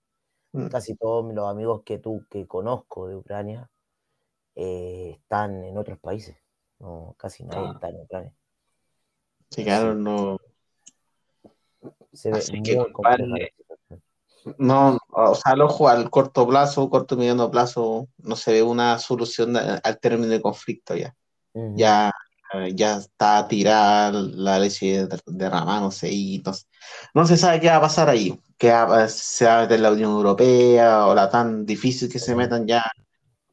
Mm. 0.51 0.67
Casi 0.67 0.95
todos 0.95 1.33
los 1.33 1.49
amigos 1.49 1.83
que 1.83 1.97
tú 1.97 2.25
que 2.29 2.45
conozco 2.47 3.07
de 3.07 3.15
Ucrania 3.15 3.69
eh, 4.55 5.17
están 5.19 5.63
en 5.63 5.77
otros 5.77 5.99
países. 5.99 6.37
No, 6.79 7.15
casi 7.17 7.43
nadie 7.43 7.67
ah. 7.67 7.71
está 7.73 7.89
en 7.89 8.01
Ucrania. 8.01 8.33
Sí, 9.49 9.63
claro, 9.63 9.95
no. 9.95 10.37
Se 12.13 12.31
ve 12.31 12.41
muy 12.51 12.61
no, 14.57 14.97
o 15.09 15.35
sea, 15.35 15.53
al 15.53 15.61
ojo 15.61 15.89
al 15.89 16.09
corto 16.09 16.47
plazo, 16.47 16.89
corto 16.89 17.17
mediano 17.17 17.49
plazo, 17.51 18.07
no 18.17 18.35
se 18.35 18.53
ve 18.53 18.63
una 18.63 18.97
solución 18.99 19.55
al 19.57 19.99
término 19.99 20.27
del 20.27 20.41
conflicto 20.41 20.95
ya. 20.95 21.15
Ya 21.75 22.11
ya 22.73 22.97
está 22.97 23.47
tirada 23.47 24.11
la 24.11 24.59
leche 24.59 25.07
derramada, 25.25 25.81
no 25.81 25.91
sé, 25.91 26.11
y 26.11 26.43
no, 27.13 27.25
se 27.25 27.37
sabe 27.37 27.59
qué 27.59 27.67
va 27.67 27.77
a 27.77 27.81
pasar 27.81 28.09
ahí, 28.09 28.39
que 28.57 28.71
se 29.09 29.45
va 29.45 29.59
a 29.59 29.61
meter 29.61 29.79
la 29.79 29.91
Unión 29.91 30.11
Europea 30.11 31.07
o 31.07 31.15
la 31.15 31.29
tan 31.29 31.65
difícil 31.65 32.11
que 32.11 32.19
se 32.19 32.35
metan 32.35 32.67
ya. 32.67 32.83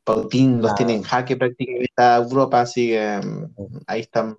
Putin 0.05 0.61
los 0.61 0.75
tiene 0.75 0.95
en 0.95 1.03
jaque 1.03 1.37
prácticamente 1.37 1.93
a 1.97 2.17
Europa, 2.17 2.61
así 2.61 2.89
que 2.89 3.21
ahí 3.87 4.01
están. 4.01 4.37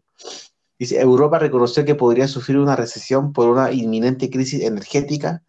Dice, 0.77 0.99
Europa 0.99 1.39
reconoció 1.39 1.85
que 1.85 1.95
podría 1.95 2.27
sufrir 2.27 2.57
una 2.57 2.75
recesión 2.75 3.31
por 3.31 3.47
una 3.47 3.71
inminente 3.71 4.29
crisis 4.29 4.61
energética 4.61 5.41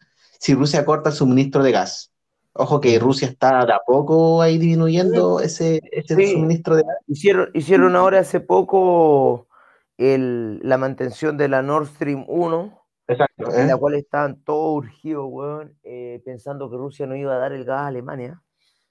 si 0.44 0.52
Rusia 0.52 0.84
corta 0.84 1.08
el 1.08 1.16
suministro 1.16 1.62
de 1.62 1.72
gas. 1.72 2.12
Ojo 2.52 2.78
que 2.78 2.98
Rusia 2.98 3.28
está 3.28 3.64
de 3.64 3.72
a 3.72 3.78
poco 3.78 4.42
ahí 4.42 4.58
disminuyendo 4.58 5.40
ese, 5.40 5.80
suministro 6.06 6.76
de 6.76 6.84
Hicieron, 7.06 7.48
hicieron 7.54 7.96
ahora 7.96 8.18
hace 8.18 8.40
poco 8.40 9.48
la 9.96 10.76
mantención 10.76 11.38
de 11.38 11.48
la 11.48 11.62
Nord 11.62 11.86
Stream 11.86 12.26
1, 12.28 12.86
Exacto, 13.08 13.54
en 13.54 13.68
la 13.68 13.72
¿eh? 13.72 13.78
cual 13.78 13.94
estaban 13.94 14.42
todos 14.44 14.84
urgidos, 14.84 15.66
eh, 15.82 16.20
pensando 16.26 16.70
que 16.70 16.76
Rusia 16.76 17.06
no 17.06 17.16
iba 17.16 17.34
a 17.34 17.38
dar 17.38 17.54
el 17.54 17.64
gas 17.64 17.80
a 17.80 17.86
Alemania, 17.86 18.42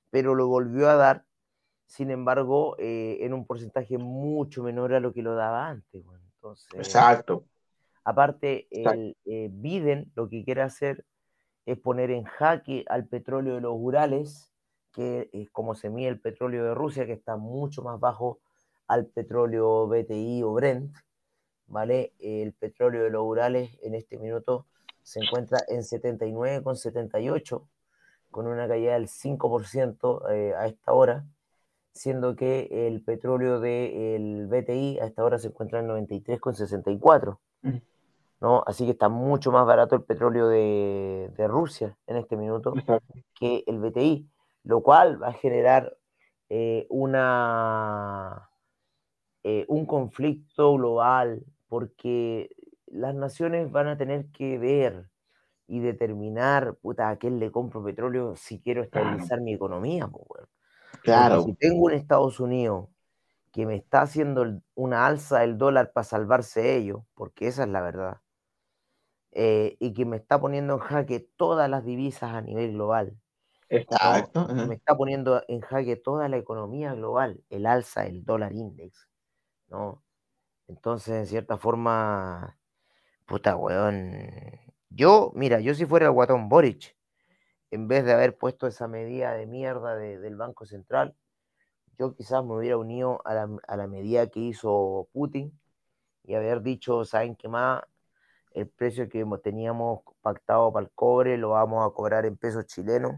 pero 0.10 0.34
lo 0.34 0.48
volvió 0.48 0.90
a 0.90 0.96
dar, 0.96 1.24
sin 1.86 2.10
embargo, 2.10 2.76
eh, 2.80 3.20
en 3.22 3.32
un 3.32 3.46
porcentaje 3.46 4.00
mucho 4.00 4.64
menor 4.64 4.96
a 4.96 5.00
lo 5.00 5.14
que 5.14 5.22
lo 5.22 5.36
daba 5.36 5.68
antes. 5.68 6.04
Entonces, 6.34 6.68
Exacto. 6.74 7.46
Aparte, 8.04 8.68
el 8.72 9.16
Biden 9.52 10.12
lo 10.16 10.28
que 10.28 10.44
quiere 10.44 10.64
hacer 10.64 11.06
es 11.66 11.78
poner 11.80 12.12
en 12.12 12.24
jaque 12.24 12.86
al 12.88 13.08
petróleo 13.08 13.56
de 13.56 13.62
los 13.62 13.74
Urales, 13.76 14.52
que 14.92 15.30
es 15.34 15.50
como 15.50 15.76
se 15.76 15.90
mide 15.90 16.10
el 16.10 16.20
petróleo 16.20 16.64
de 16.66 16.74
Rusia, 16.74 17.06
que 17.06 17.14
está 17.14 17.38
mucho 17.38 17.82
más 17.84 18.00
bajo 18.00 18.40
al 18.88 19.08
petróleo 19.08 19.88
BTI 19.88 20.44
o 20.44 20.54
Brent, 20.54 20.96
¿vale? 21.68 22.14
El 22.20 22.54
petróleo 22.54 23.04
de 23.04 23.10
los 23.10 23.24
Urales 23.24 23.78
en 23.82 23.96
este 23.96 24.18
minuto 24.18 24.68
se 25.02 25.20
encuentra 25.20 25.60
en 25.68 25.82
79,78, 25.82 27.68
con 28.32 28.48
una 28.48 28.68
caída 28.68 28.94
del 28.94 29.08
5% 29.08 30.32
eh, 30.32 30.54
a 30.56 30.68
esta 30.68 30.94
hora, 30.94 31.26
siendo 31.94 32.36
que 32.36 32.88
el 32.88 33.04
petróleo 33.04 33.60
del 33.60 34.48
BTI 34.48 35.00
a 35.00 35.06
esta 35.06 35.24
hora 35.24 35.38
se 35.38 35.48
encuentra 35.48 35.80
en 35.80 35.88
93,64. 35.88 37.38
Así 38.66 38.86
que 38.86 38.92
está 38.92 39.10
mucho 39.10 39.52
más 39.52 39.66
barato 39.66 39.96
el 39.96 40.04
petróleo 40.04 40.48
de, 40.48 41.32
Rusia 41.48 41.98
en 42.08 42.18
este 42.18 42.36
minuto 42.36 42.74
que 43.36 43.64
el 43.68 43.80
BTI, 43.80 44.30
lo 44.64 44.82
cual 44.82 45.22
va 45.22 45.30
a 45.30 45.34
generar 45.34 45.96
eh, 46.50 46.86
una, 46.90 48.50
eh, 49.44 49.66
un 49.68 49.86
conflicto 49.86 50.74
global 50.74 51.44
porque 51.68 52.50
las 52.88 53.16
naciones 53.16 53.72
van 53.72 53.88
a 53.88 53.98
tener 53.98 54.28
que 54.28 54.58
ver 54.58 55.10
y 55.68 55.80
determinar, 55.80 56.76
puta, 56.76 57.10
a 57.10 57.16
quién 57.16 57.40
le 57.40 57.52
compro 57.52 57.84
petróleo 57.84 58.36
si 58.36 58.62
quiero 58.62 58.84
estabilizar 58.84 59.42
mi 59.42 59.54
economía, 59.54 60.08
pues, 60.08 60.48
Claro. 61.02 61.42
si 61.44 61.54
tengo 61.56 61.86
un 61.86 61.94
Estados 61.94 62.40
Unidos 62.40 62.90
que 63.52 63.66
me 63.66 63.76
está 63.76 64.02
haciendo 64.02 64.62
una 64.76 65.06
alza 65.06 65.40
del 65.40 65.58
dólar 65.58 65.92
para 65.94 66.04
salvarse 66.04 66.76
ellos, 66.76 67.02
porque 67.14 67.48
esa 67.48 67.64
es 67.64 67.70
la 67.70 67.82
verdad, 67.82 68.18
eh, 69.36 69.78
y 69.80 69.94
que 69.94 70.06
me 70.06 70.18
está 70.18 70.40
poniendo 70.40 70.76
en 70.76 70.80
jaque 70.80 71.20
todas 71.36 71.70
las 71.70 71.84
divisas 71.84 72.34
a 72.34 72.42
nivel 72.42 72.74
global. 72.74 73.18
Exacto. 73.70 74.48
Me 74.50 74.76
está 74.76 74.96
poniendo 74.96 75.42
en 75.48 75.62
jaque 75.62 75.96
toda 75.96 76.30
la 76.30 76.38
economía 76.38 76.94
global, 76.94 77.44
el 77.50 77.66
alza 77.66 78.04
del 78.04 78.24
dólar 78.24 78.54
index, 78.54 79.10
¿no? 79.68 80.04
Entonces, 80.68 81.16
en 81.16 81.26
cierta 81.28 81.58
forma, 81.58 82.60
puta, 83.26 83.56
weón. 83.56 84.30
Yo, 84.90 85.32
mira, 85.34 85.60
yo 85.60 85.74
si 85.74 85.86
fuera 85.88 86.06
el 86.08 86.12
guatón 86.12 86.50
Boric, 86.50 86.96
en 87.72 87.88
vez 87.88 88.06
de 88.06 88.14
haber 88.14 88.38
puesto 88.38 88.68
esa 88.68 88.88
medida 88.88 89.34
de 89.34 89.48
mierda 89.48 89.96
del 89.96 90.36
Banco 90.36 90.66
Central, 90.66 91.16
yo 91.98 92.16
quizás 92.16 92.44
me 92.46 92.56
hubiera 92.56 92.78
unido 92.78 93.22
a 93.26 93.34
la, 93.34 93.50
a 93.68 93.78
la 93.78 93.88
medida 93.88 94.28
que 94.28 94.40
hizo 94.40 95.08
Putin 95.12 95.60
y 96.24 96.36
haber 96.36 96.62
dicho, 96.62 97.06
¿saben 97.06 97.36
qué 97.36 97.48
más? 97.48 97.84
El 98.54 98.70
precio 98.70 99.10
que 99.10 99.26
teníamos 99.44 100.02
pactado 100.22 100.72
para 100.72 100.86
el 100.86 100.92
cobre 100.94 101.38
lo 101.38 101.50
vamos 101.50 101.86
a 101.86 101.94
cobrar 101.94 102.26
en 102.26 102.38
pesos 102.38 102.66
chilenos, 102.68 103.14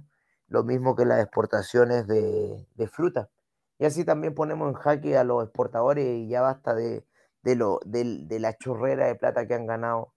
lo 0.47 0.63
mismo 0.63 0.95
que 0.95 1.05
las 1.05 1.21
exportaciones 1.21 2.07
de, 2.07 2.67
de 2.75 2.87
fruta. 2.87 3.29
Y 3.77 3.85
así 3.85 4.05
también 4.05 4.33
ponemos 4.33 4.69
en 4.69 4.75
jaque 4.75 5.17
a 5.17 5.23
los 5.23 5.43
exportadores 5.43 6.05
y 6.05 6.27
ya 6.29 6.41
basta 6.41 6.73
de, 6.73 7.05
de, 7.43 7.55
lo, 7.55 7.79
de, 7.85 8.25
de 8.25 8.39
la 8.39 8.55
chorrera 8.57 9.07
de 9.07 9.15
plata 9.15 9.47
que 9.47 9.53
han 9.53 9.67
ganado 9.67 10.13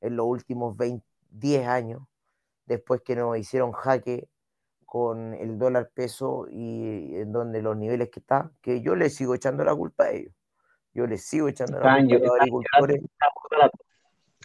en 0.00 0.16
los 0.16 0.26
últimos 0.26 0.76
20, 0.76 1.04
10 1.30 1.66
años, 1.68 2.02
después 2.66 3.02
que 3.02 3.16
nos 3.16 3.36
hicieron 3.38 3.72
jaque 3.72 4.28
con 4.84 5.34
el 5.34 5.58
dólar 5.58 5.90
peso 5.94 6.46
y 6.50 7.16
en 7.16 7.32
donde 7.32 7.62
los 7.62 7.76
niveles 7.76 8.10
que 8.10 8.20
está, 8.20 8.50
que 8.60 8.80
yo 8.82 8.96
les 8.96 9.14
sigo 9.14 9.34
echando 9.34 9.64
la 9.64 9.74
culpa 9.74 10.04
a 10.04 10.10
ellos. 10.10 10.34
Yo 10.92 11.06
les 11.06 11.24
sigo 11.24 11.48
echando 11.48 11.78
la 11.78 11.96
culpa 11.96 12.16
a 12.16 12.18
los 12.18 12.40
agricultores. 12.40 13.02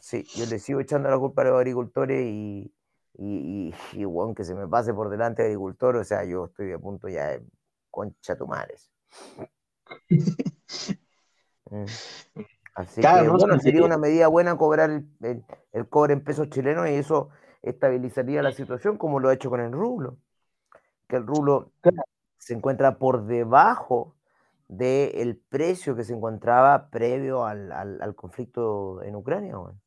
Sí, 0.05 0.23
yo 0.35 0.45
les 0.45 0.61
sigo 0.61 0.79
echando 0.79 1.09
la 1.09 1.17
culpa 1.17 1.41
a 1.41 1.45
los 1.45 1.57
agricultores 1.57 2.23
y, 2.27 2.71
y, 3.17 3.73
y, 3.93 3.99
y 3.99 4.05
bueno, 4.05 4.35
que 4.35 4.43
se 4.43 4.53
me 4.53 4.67
pase 4.67 4.93
por 4.93 5.09
delante 5.09 5.41
agricultor, 5.41 5.95
o 5.95 6.03
sea, 6.03 6.23
yo 6.25 6.45
estoy 6.45 6.73
a 6.73 6.77
punto 6.77 7.09
ya 7.09 7.29
de 7.29 7.43
concha 7.89 8.37
tu 8.37 8.45
madre. 8.45 8.75
Así 12.75 13.01
claro, 13.01 13.21
que, 13.23 13.27
no, 13.29 13.37
bueno, 13.39 13.59
sería 13.59 13.83
una 13.83 13.97
medida 13.97 14.27
buena 14.27 14.55
cobrar 14.59 14.91
el, 14.91 15.09
el, 15.23 15.43
el, 15.71 15.89
cobre 15.89 16.13
en 16.13 16.23
pesos 16.23 16.51
chilenos 16.51 16.87
y 16.87 16.93
eso 16.93 17.29
estabilizaría 17.63 18.43
la 18.43 18.51
situación 18.51 18.99
como 18.99 19.19
lo 19.19 19.29
ha 19.29 19.33
hecho 19.33 19.49
con 19.49 19.59
el 19.59 19.71
rublo. 19.71 20.19
Que 21.07 21.15
el 21.15 21.25
rublo 21.25 21.71
claro. 21.81 22.03
se 22.37 22.53
encuentra 22.53 22.99
por 22.99 23.25
debajo 23.25 24.13
del 24.67 25.41
precio 25.49 25.95
que 25.95 26.03
se 26.03 26.13
encontraba 26.13 26.91
previo 26.91 27.43
al, 27.43 27.71
al, 27.71 27.99
al 28.03 28.13
conflicto 28.13 29.01
en 29.01 29.15
Ucrania. 29.15 29.57
Bueno. 29.57 29.79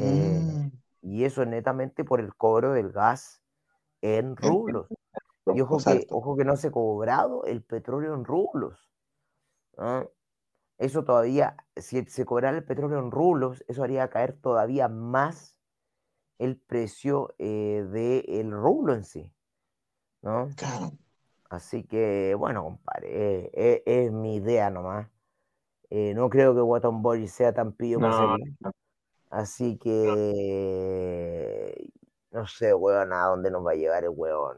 Eh, 0.00 0.40
mm. 0.40 0.70
Y 1.02 1.24
eso 1.24 1.42
es 1.42 1.48
netamente 1.48 2.04
por 2.04 2.20
el 2.20 2.34
cobro 2.34 2.72
del 2.72 2.90
gas 2.90 3.42
en 4.00 4.36
rublos. 4.36 4.88
Y 5.54 5.60
ojo 5.60 5.78
que, 5.78 6.06
ojo 6.10 6.36
que 6.36 6.44
no 6.44 6.56
se 6.56 6.68
ha 6.68 6.70
cobrado 6.70 7.44
el 7.44 7.62
petróleo 7.62 8.14
en 8.14 8.24
rublos. 8.24 8.90
¿no? 9.76 10.10
Eso 10.78 11.04
todavía, 11.04 11.56
si 11.76 12.04
se 12.04 12.24
cobrara 12.24 12.56
el 12.56 12.64
petróleo 12.64 12.98
en 12.98 13.10
rublos, 13.10 13.64
eso 13.68 13.82
haría 13.82 14.08
caer 14.08 14.34
todavía 14.34 14.88
más 14.88 15.56
el 16.38 16.56
precio 16.56 17.34
eh, 17.38 17.84
del 17.90 18.50
rublo 18.52 18.94
en 18.94 19.04
sí. 19.04 19.32
¿no? 20.22 20.48
Claro. 20.56 20.92
Así 21.50 21.82
que, 21.82 22.34
bueno, 22.36 22.62
compadre, 22.62 23.08
eh, 23.08 23.50
eh, 23.54 23.82
es 23.84 24.12
mi 24.12 24.36
idea 24.36 24.70
nomás. 24.70 25.08
Eh, 25.90 26.14
no 26.14 26.30
creo 26.30 26.54
que 26.54 26.62
Watton 26.62 27.02
Boris 27.02 27.32
sea 27.32 27.52
tan 27.52 27.72
pillo 27.72 27.98
No, 27.98 28.36
seguir. 28.36 28.54
Así 29.30 29.78
que 29.78 31.10
no 32.32 32.46
sé, 32.46 32.74
weón, 32.74 33.12
a 33.12 33.26
dónde 33.26 33.50
nos 33.50 33.66
va 33.66 33.72
a 33.72 33.74
llevar 33.74 34.04
el 34.04 34.10
weón. 34.10 34.56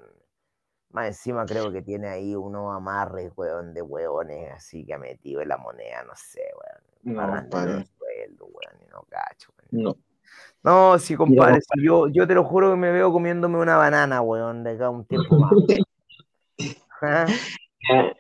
Más 0.91 1.07
encima 1.07 1.47
creo 1.47 1.73
que 1.73 1.81
tiene 1.81 2.09
ahí 2.09 2.35
unos 2.35 2.75
amarres, 2.75 3.33
weón, 3.35 3.73
de 3.73 3.81
weones, 3.81 4.53
así 4.53 4.85
que 4.85 4.93
ha 4.95 4.99
metido 4.99 5.41
en 5.41 5.49
la 5.49 5.57
moneda, 5.57 6.05
no 6.05 6.13
sé, 6.15 6.43
weón. 6.55 7.17
No, 7.17 7.25
weón, 7.25 7.85
y 8.81 8.91
no 8.91 9.07
cacho, 9.09 9.53
weón. 9.73 9.85
No. 9.85 9.97
No, 10.65 10.99
sí, 10.99 11.17
compadre, 11.17 11.59
yo, 11.83 12.09
yo 12.09 12.27
te 12.27 12.35
lo 12.35 12.45
juro 12.45 12.71
que 12.71 12.77
me 12.77 12.93
veo 12.93 13.11
comiéndome 13.11 13.59
una 13.59 13.77
banana, 13.77 14.21
weón, 14.21 14.63
de 14.65 14.73
acá 14.73 14.91
un 14.91 15.05
tiempo 15.07 15.37
más. 15.37 15.53
Ajá, 17.01 17.27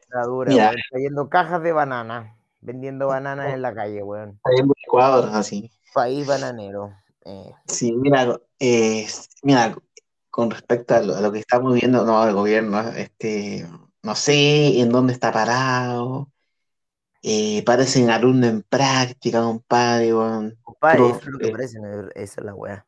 La 0.08 0.24
dura, 0.24 0.50
Mira. 0.50 0.68
weón, 0.70 0.76
trayendo 0.90 1.28
cajas 1.28 1.62
de 1.62 1.72
banana, 1.72 2.36
vendiendo 2.60 3.06
bananas 3.06 3.52
en 3.52 3.62
la 3.62 3.74
calle, 3.74 4.02
weón. 4.02 4.40
En 4.58 4.70
Ecuador, 4.86 5.28
así. 5.32 5.70
País 5.92 6.26
bananero. 6.26 6.94
Eh, 7.24 7.52
Sí, 7.66 7.92
mira, 7.92 8.40
eh, 8.58 9.06
mira, 9.42 9.76
con 10.30 10.50
respecto 10.50 10.94
a 10.94 11.00
lo, 11.00 11.14
a 11.14 11.20
lo 11.20 11.30
que 11.30 11.38
estamos 11.38 11.74
viendo, 11.74 12.04
no, 12.04 12.26
el 12.26 12.34
gobierno, 12.34 12.80
este, 12.90 13.66
no 14.02 14.14
sé 14.16 14.80
en 14.80 14.90
dónde 14.90 15.12
está 15.12 15.30
parado, 15.32 16.30
eh, 17.22 17.62
parecen 17.64 18.10
alumnos 18.10 18.50
en 18.50 18.62
práctica, 18.62 19.40
compadre, 19.42 20.10
compadre, 20.62 21.10
eso 21.10 21.18
es 21.18 21.26
lo 21.26 21.38
que 21.38 21.48
eh, 21.48 21.52
parece, 21.52 21.78
no, 21.78 22.08
esa 22.14 22.40
es 22.40 22.44
la 22.44 22.54
weá. 22.54 22.86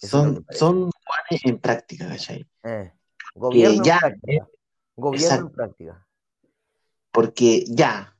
Eso 0.00 0.22
son, 0.22 0.46
son 0.50 0.90
en 1.30 1.58
práctica, 1.58 2.08
¿cachai? 2.08 2.46
Eh, 2.64 2.92
Gobierno 3.34 3.76
en 3.78 3.82
ya, 3.84 3.96
eh, 3.96 4.00
práctica. 4.00 4.48
Gobierno 4.96 5.26
en 5.26 5.32
exacto, 5.32 5.52
práctica. 5.52 6.06
porque 7.10 7.64
ya, 7.68 8.13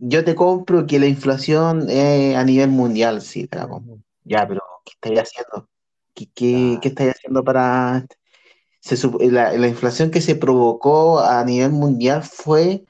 yo 0.00 0.24
te 0.24 0.34
compro 0.34 0.86
que 0.86 0.98
la 0.98 1.06
inflación 1.06 1.88
es 1.90 2.36
a 2.36 2.44
nivel 2.44 2.70
mundial, 2.70 3.20
sí, 3.22 3.46
te 3.46 3.58
la 3.58 3.68
compro. 3.68 3.98
Ya, 4.24 4.46
pero 4.46 4.60
¿qué 4.84 4.92
estáis 4.92 5.28
haciendo? 5.28 5.68
¿Qué, 6.14 6.26
qué, 6.34 6.78
qué 6.82 6.88
estáis 6.88 7.14
haciendo 7.14 7.44
para... 7.44 8.06
Se, 8.80 8.96
la, 9.30 9.52
la 9.52 9.68
inflación 9.68 10.10
que 10.10 10.20
se 10.20 10.36
provocó 10.36 11.20
a 11.20 11.44
nivel 11.44 11.72
mundial 11.72 12.22
fue 12.22 12.84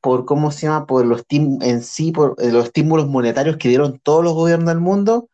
por, 0.00 0.24
¿cómo 0.24 0.50
se 0.50 0.66
llama? 0.66 0.86
Por 0.86 1.04
los 1.06 1.26
tim- 1.26 1.62
en 1.62 1.82
sí, 1.82 2.12
por 2.12 2.34
eh, 2.38 2.50
los 2.50 2.66
estímulos 2.66 3.08
monetarios 3.08 3.56
que 3.56 3.68
dieron 3.68 3.98
todos 4.02 4.24
los 4.24 4.34
gobiernos 4.34 4.68
del 4.68 4.80
mundo, 4.80 5.28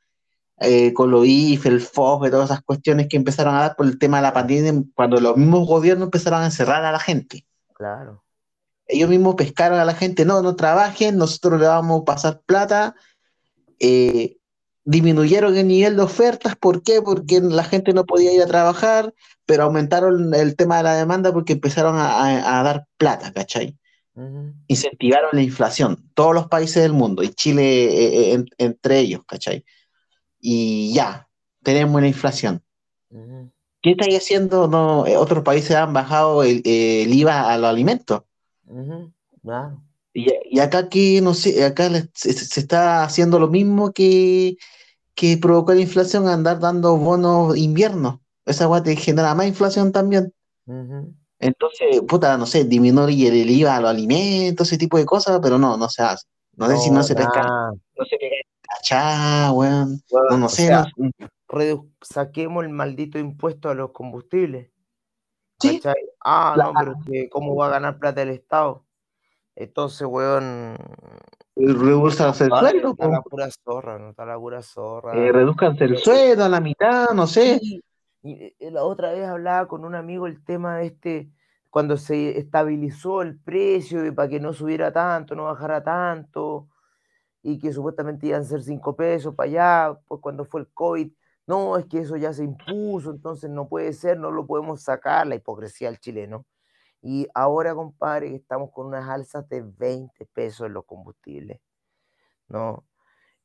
eh, 0.59 0.93
con 0.93 1.11
los 1.11 1.27
IFE, 1.27 1.69
el 1.69 1.81
FOF, 1.81 2.31
todas 2.31 2.51
esas 2.51 2.63
cuestiones 2.63 3.09
que 3.09 3.17
empezaron 3.17 3.55
a 3.55 3.61
dar 3.61 3.77
por 3.77 3.87
el 3.87 3.99
tema 3.99 4.19
de 4.19 4.23
la 4.25 4.33
pandemia, 4.33 4.85
cuando 4.95 5.21
los 5.21 5.37
mismos 5.37 5.67
gobiernos 5.67 6.07
empezaron 6.07 6.43
a 6.43 6.47
encerrar 6.47 6.85
a 6.85 6.93
la 6.93 6.99
gente. 6.99 7.47
Claro. 7.73 8.23
Ellos 8.91 9.09
mismos 9.09 9.35
pescaron 9.37 9.79
a 9.79 9.85
la 9.85 9.95
gente, 9.95 10.25
no, 10.25 10.43
no 10.43 10.57
trabajen, 10.57 11.17
nosotros 11.17 11.61
le 11.61 11.67
vamos 11.67 12.03
a 12.03 12.05
pasar 12.05 12.41
plata, 12.47 12.95
eh, 13.79 14.37
disminuyeron 14.85 15.57
el 15.57 15.69
nivel 15.69 15.97
de 15.97 16.03
ofertas, 16.03 16.57
¿por 16.57 16.83
qué? 16.83 17.01
Porque 17.03 17.41
la 17.41 17.65
gente 17.65 17.93
no 17.93 18.05
podía 18.07 18.33
ir 18.33 18.43
a 18.43 18.47
trabajar, 18.47 19.15
pero 19.47 19.65
aumentaron 19.65 20.35
el 20.35 20.57
tema 20.57 20.79
de 20.79 20.83
la 20.85 20.95
demanda 20.97 21.33
porque 21.33 21.53
empezaron 21.55 21.97
a, 21.97 22.11
a- 22.25 22.61
a 22.61 22.63
dar 22.63 22.87
plata, 22.97 23.33
¿cachai? 23.33 23.77
Incentivaron 24.69 25.31
la 25.33 25.43
inflación, 25.43 26.11
todos 26.15 26.35
los 26.35 26.47
países 26.49 26.83
del 26.83 26.93
mundo, 26.93 27.23
y 27.23 27.31
Chile 27.31 27.63
eh, 27.85 28.07
eh, 28.07 28.33
en- 28.35 28.47
entre 28.59 28.99
ellos, 29.01 29.23
¿cachai? 29.27 29.65
Y 30.41 30.93
ya, 30.95 31.29
tenemos 31.63 31.97
una 31.97 32.09
inflación. 32.09 32.63
ujú. 33.11 33.51
¿Qué 33.83 33.93
estáis 33.93 34.19
haciendo? 34.19 34.69
No, 34.69 35.01
otros 35.19 35.43
países 35.43 35.75
han 35.75 35.93
bajado 35.93 36.43
el, 36.43 36.61
el 36.65 37.13
IVA 37.15 37.51
a 37.53 37.57
los 37.59 37.71
alimentos. 37.71 38.23
Ujú, 38.71 39.13
Claro. 39.43 39.83
Y, 40.13 40.27
y 40.45 40.59
acá 40.61 40.89
que, 40.89 41.21
no 41.21 41.35
sé, 41.35 41.65
acá 41.65 41.89
se, 42.15 42.33
se 42.33 42.61
está 42.61 43.05
haciendo 43.05 43.39
lo 43.39 43.49
mismo 43.49 43.93
que, 43.93 44.57
que 45.15 45.39
provocó 45.39 45.73
la 45.73 45.81
inflación, 45.81 46.27
andar 46.29 46.59
dando 46.61 46.97
bonos 46.97 47.57
invierno. 47.57 48.23
Esa 48.45 48.67
guay 48.67 48.83
te 48.83 48.97
genera 48.97 49.35
más 49.35 49.47
inflación 49.47 49.93
también. 49.93 50.33
Ujú. 50.67 51.15
Entonces, 51.39 52.01
puta, 52.07 52.37
no 52.37 52.47
sé, 52.47 52.65
disminuir 52.65 53.33
el 53.33 53.51
IVA 53.51 53.77
a 53.77 53.81
los 53.81 53.91
alimentos, 53.91 54.69
ese 54.69 54.79
tipo 54.79 54.99
de 54.99 55.07
cosas, 55.07 55.41
pero 55.43 55.59
no, 55.59 55.77
no 55.77 55.89
se 55.89 56.03
hace. 56.03 56.27
No 56.57 56.69
sé 56.69 56.77
si 56.79 56.91
no 56.91 56.97
No, 56.97 57.03
se 57.03 57.15
pesca, 57.15 57.43
no 57.97 58.05
se 58.05 58.19
cachá, 58.61 59.53
weón. 59.53 60.03
Bueno, 60.11 60.27
No, 60.31 60.39
no 60.39 60.49
sé, 60.49 60.67
sea, 60.67 60.87
no- 60.97 61.11
saquemos 62.03 62.65
el 62.65 62.71
maldito 62.71 63.19
impuesto 63.19 63.69
a 63.71 63.75
los 63.75 63.93
combustibles. 63.93 64.71
Sí, 65.61 65.81
¿Cachai? 65.81 66.03
Ah, 66.25 66.55
la- 66.57 66.65
no, 66.65 66.75
pero 66.79 66.95
que 67.07 67.29
¿cómo 67.31 67.57
va 67.57 67.67
a 67.67 67.71
ganar 67.71 67.99
plata 67.99 68.23
el 68.23 68.31
Estado? 68.31 68.85
Entonces, 69.57 70.07
weón, 70.09 70.77
reduzcanse 71.57 72.45
el 72.45 72.51
sueldo, 72.51 72.91
está 72.93 73.09
la 73.09 73.23
pura 73.23 73.49
zorra, 73.51 73.99
no 73.99 74.11
está 74.11 74.25
la 74.25 74.39
pura 74.39 74.59
Eh, 74.59 74.63
zorra. 74.63 75.33
reduzcanse 75.33 75.85
el 75.85 75.95
Eh, 75.95 75.99
sueldo 75.99 76.45
a 76.45 76.49
la 76.49 76.61
mitad, 76.61 77.11
no 77.15 77.27
sé. 77.27 77.61
Y 78.23 78.33
eh, 78.33 78.71
la 78.71 78.85
otra 78.85 79.13
vez 79.13 79.27
hablaba 79.27 79.67
con 79.67 79.85
un 79.85 79.95
amigo 79.95 80.27
el 80.27 80.45
tema 80.45 80.77
de 80.79 80.87
este, 80.87 81.31
cuando 81.71 81.97
se 81.97 82.39
estabilizó 82.39 83.23
el 83.23 83.39
precio 83.39 84.05
y 84.07 84.11
para 84.11 84.29
que 84.29 84.41
no 84.41 84.53
subiera 84.53 84.93
tanto, 84.93 85.35
no 85.35 85.45
bajara 85.45 85.83
tanto, 85.83 86.69
y 87.43 87.59
que 87.59 87.73
supuestamente 87.73 88.27
iban 88.27 88.43
a 88.43 88.45
ser 88.45 88.63
5 88.63 88.95
pesos 88.97 89.35
para 89.35 89.49
allá, 89.49 89.99
pues 90.07 90.21
cuando 90.21 90.45
fue 90.45 90.61
el 90.63 90.69
COVID, 90.73 91.11
no, 91.51 91.77
es 91.77 91.87
que 91.87 91.99
eso 91.99 92.17
ya 92.17 92.33
se 92.33 92.45
impuso, 92.45 93.11
entonces 93.11 93.51
no 93.51 93.69
puede 93.69 93.93
ser, 93.93 94.19
no 94.19 94.31
lo 94.31 94.47
podemos 94.47 94.83
sacar, 94.83 95.27
la 95.27 95.35
hipocresía 95.35 95.89
del 95.89 95.99
chileno. 95.99 96.47
Y 97.03 97.27
ahora, 97.35 97.75
compadre, 97.75 98.37
estamos 98.37 98.71
con 98.71 98.87
unas 98.87 99.09
alzas 99.09 99.49
de 99.49 99.63
20 99.63 100.27
pesos 100.27 100.69
en 100.69 100.75
los 100.75 100.85
combustibles, 100.85 101.61
¿no? 102.49 102.87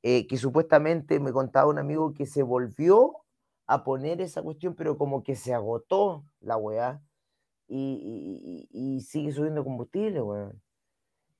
Eh, 0.03 0.27
que 0.27 0.37
supuestamente 0.37 1.19
me 1.19 1.31
contaba 1.33 1.67
un 1.69 1.79
amigo 1.79 2.13
que 2.13 2.27
se 2.27 2.43
volvió 2.43 3.23
a 3.65 3.83
poner 3.83 4.21
esa 4.21 4.43
cuestión, 4.43 4.75
pero 4.75 4.99
como 4.99 5.23
que 5.23 5.35
se 5.35 5.55
agotó 5.55 6.25
la 6.41 6.57
weá 6.57 7.01
y, 7.67 8.67
y, 8.71 9.01
sigue 9.01 9.31
subiendo 9.31 9.63
combustible, 9.63 10.21
weón. 10.21 10.61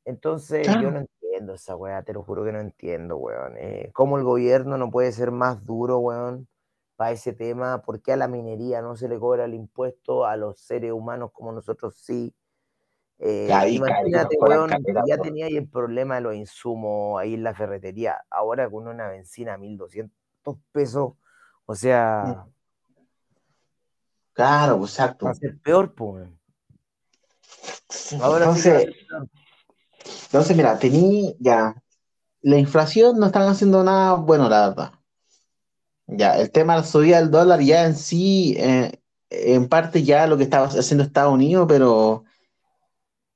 Entonces 0.04 0.68
yo 0.82 0.90
no 0.90 1.00
entiendo 1.00 1.54
esa 1.54 1.76
weá, 1.76 2.02
te 2.02 2.14
lo 2.14 2.24
juro 2.24 2.44
que 2.44 2.52
no 2.52 2.60
entiendo, 2.60 3.18
weón. 3.18 3.54
Eh, 3.58 3.92
¿Cómo 3.94 4.18
el 4.18 4.24
gobierno 4.24 4.78
no 4.78 4.90
puede 4.90 5.12
ser 5.12 5.30
más 5.30 5.64
duro, 5.64 6.00
weón, 6.00 6.48
para 6.96 7.12
ese 7.12 7.34
tema? 7.34 7.82
¿Por 7.82 8.02
qué 8.02 8.14
a 8.14 8.18
la 8.18 8.28
minería 8.28 8.82
no 8.82 8.96
se 8.96 9.08
le 9.08 9.20
cobra 9.20 9.46
el 9.46 9.54
impuesto, 9.54 10.26
a 10.26 10.36
los 10.38 10.60
seres 10.60 10.92
humanos 10.92 11.32
como 11.34 11.52
nosotros 11.52 11.96
sí? 11.98 12.34
Eh, 13.20 13.50
imagínate, 13.70 14.38
weón, 14.38 14.70
ya 15.08 15.18
tenía 15.18 15.46
ahí 15.46 15.56
el 15.56 15.70
problema 15.70 16.16
de 16.16 16.22
los 16.22 16.36
insumos 16.36 17.20
ahí 17.20 17.36
en 17.36 17.44
la 17.44 17.54
ferretería. 17.54 18.18
Ahora 18.30 18.70
con 18.70 18.88
una 18.88 19.08
benzina 19.08 19.54
a 19.54 19.58
1200 19.58 20.58
pesos, 20.72 21.14
o 21.66 21.76
sea. 21.76 22.46
Claro, 24.34 24.78
exacto. 24.82 25.26
Va 25.26 25.32
a 25.32 25.36
ser 25.36 25.58
peor, 25.60 25.94
pues. 25.94 26.28
Ahora 28.22 28.46
entonces, 28.46 28.90
entonces, 30.26 30.58
mira, 30.58 30.78
tení 30.78 31.36
ya. 31.40 31.76
La 32.42 32.58
inflación 32.58 33.18
no 33.18 33.28
están 33.28 33.48
haciendo 33.48 33.84
nada 33.84 34.16
bueno, 34.16 34.50
la 34.50 34.68
verdad. 34.70 34.92
Ya, 36.08 36.40
el 36.40 36.52
tema 36.52 36.76
de 36.76 36.82
la 36.82 36.86
subida 36.86 37.20
del 37.20 37.32
dólar 37.32 37.62
ya 37.62 37.86
en 37.86 37.96
sí, 37.96 38.56
eh, 38.58 39.00
en 39.30 39.68
parte 39.68 40.04
ya 40.04 40.28
lo 40.28 40.38
que 40.38 40.44
estaba 40.44 40.68
haciendo 40.68 41.04
Estados 41.04 41.34
Unidos, 41.34 41.66
pero 41.68 42.26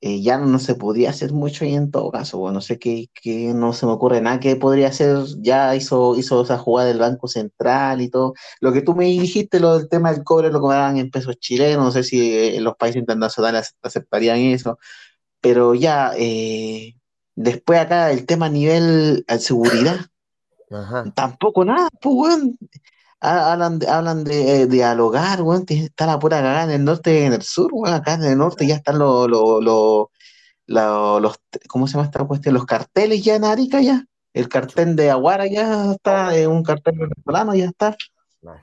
eh, 0.02 0.22
ya 0.22 0.38
no, 0.38 0.58
se 0.58 0.74
podía 0.76 1.10
hacer 1.10 1.32
mucho 1.32 1.64
y 1.66 1.74
en 1.74 1.90
todo 1.90 2.10
caso, 2.10 2.38
bueno, 2.38 2.54
no 2.54 2.60
sé 2.62 2.78
qué, 2.78 3.10
no 3.54 3.74
se 3.74 3.84
me 3.84 3.92
ocurre 3.92 4.22
nada 4.22 4.40
que 4.40 4.56
podría 4.56 4.88
hacer, 4.88 5.18
ya 5.40 5.76
hizo, 5.76 6.16
hizo 6.16 6.42
esa 6.42 6.56
jugada 6.56 6.88
del 6.88 6.98
Banco 7.00 7.28
Central 7.28 8.00
y 8.00 8.08
todo. 8.08 8.32
Lo 8.60 8.72
que 8.72 8.80
tú 8.80 8.94
me 8.94 9.04
dijiste, 9.06 9.60
lo 9.60 9.78
del 9.78 9.88
tema 9.90 10.12
del 10.12 10.24
cobre, 10.24 10.50
lo 10.50 10.60
cobraban 10.60 10.96
en 10.96 11.10
pesos 11.10 11.38
chilenos, 11.38 11.84
no 11.84 11.90
sé 11.92 12.02
si 12.02 12.34
eh, 12.34 12.60
los 12.62 12.76
países 12.76 13.00
internacionales 13.00 13.76
aceptarían 13.82 14.38
eso, 14.38 14.78
pero 15.40 15.74
ya, 15.74 16.12
eh, 16.18 16.96
después 17.36 17.80
acá 17.80 18.12
el 18.12 18.26
tema 18.26 18.46
a 18.46 18.50
nivel 18.50 19.24
de 19.28 19.38
seguridad, 19.40 20.09
tampoco 21.14 21.64
nada, 21.64 21.88
pues, 22.00 22.14
bueno. 22.14 22.52
Hablan, 23.22 23.80
hablan 23.86 24.24
de, 24.24 24.66
dialogar, 24.66 25.42
weón, 25.42 25.66
está 25.68 26.06
la 26.06 26.18
pura 26.18 26.38
cagada 26.38 26.64
en 26.64 26.70
el 26.70 26.84
norte 26.84 27.20
y 27.20 27.24
en 27.24 27.34
el 27.34 27.42
sur, 27.42 27.68
weón, 27.70 27.94
acá 27.94 28.14
en 28.14 28.22
el 28.24 28.38
norte 28.38 28.66
ya 28.66 28.76
están 28.76 28.98
los, 28.98 29.28
los, 29.28 30.08
los, 30.66 31.34
¿cómo 31.68 31.86
se 31.86 31.92
llama 31.92 32.06
esta 32.06 32.24
cuestión? 32.24 32.54
Los 32.54 32.64
carteles 32.64 33.22
ya 33.22 33.34
en 33.34 33.44
Arica 33.44 33.82
ya, 33.82 34.06
el 34.32 34.48
cartel 34.48 34.96
de 34.96 35.10
Aguara 35.10 35.46
ya 35.46 35.92
está, 35.92 36.34
es 36.34 36.46
un 36.46 36.62
cartel 36.62 36.98
venezolano 36.98 37.54
ya 37.54 37.66
está. 37.66 37.94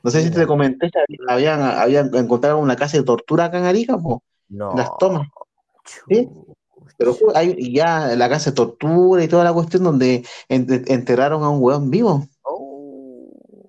No 0.02 0.10
sé 0.10 0.24
si 0.24 0.32
te 0.32 0.48
comenté, 0.48 0.90
habían, 1.28 1.62
habían 1.62 2.16
encontrado 2.16 2.58
una 2.58 2.76
casa 2.76 2.98
de 2.98 3.04
tortura 3.04 3.46
acá 3.46 3.60
en 3.60 3.66
Arica, 3.66 3.96
po, 4.00 4.24
no. 4.50 4.74
las 4.76 4.90
tomas. 4.98 5.28
¿Sí? 6.10 6.28
Pero 6.98 7.16
hay 7.36 7.74
ya 7.74 8.16
la 8.16 8.28
casa 8.28 8.50
de 8.50 8.56
tortura 8.56 9.24
y 9.24 9.28
toda 9.28 9.44
la 9.44 9.54
cuestión 9.54 9.84
donde 9.84 10.26
enterraron 10.50 11.44
a 11.44 11.50
un 11.50 11.62
weón 11.62 11.92
vivo. 11.92 12.28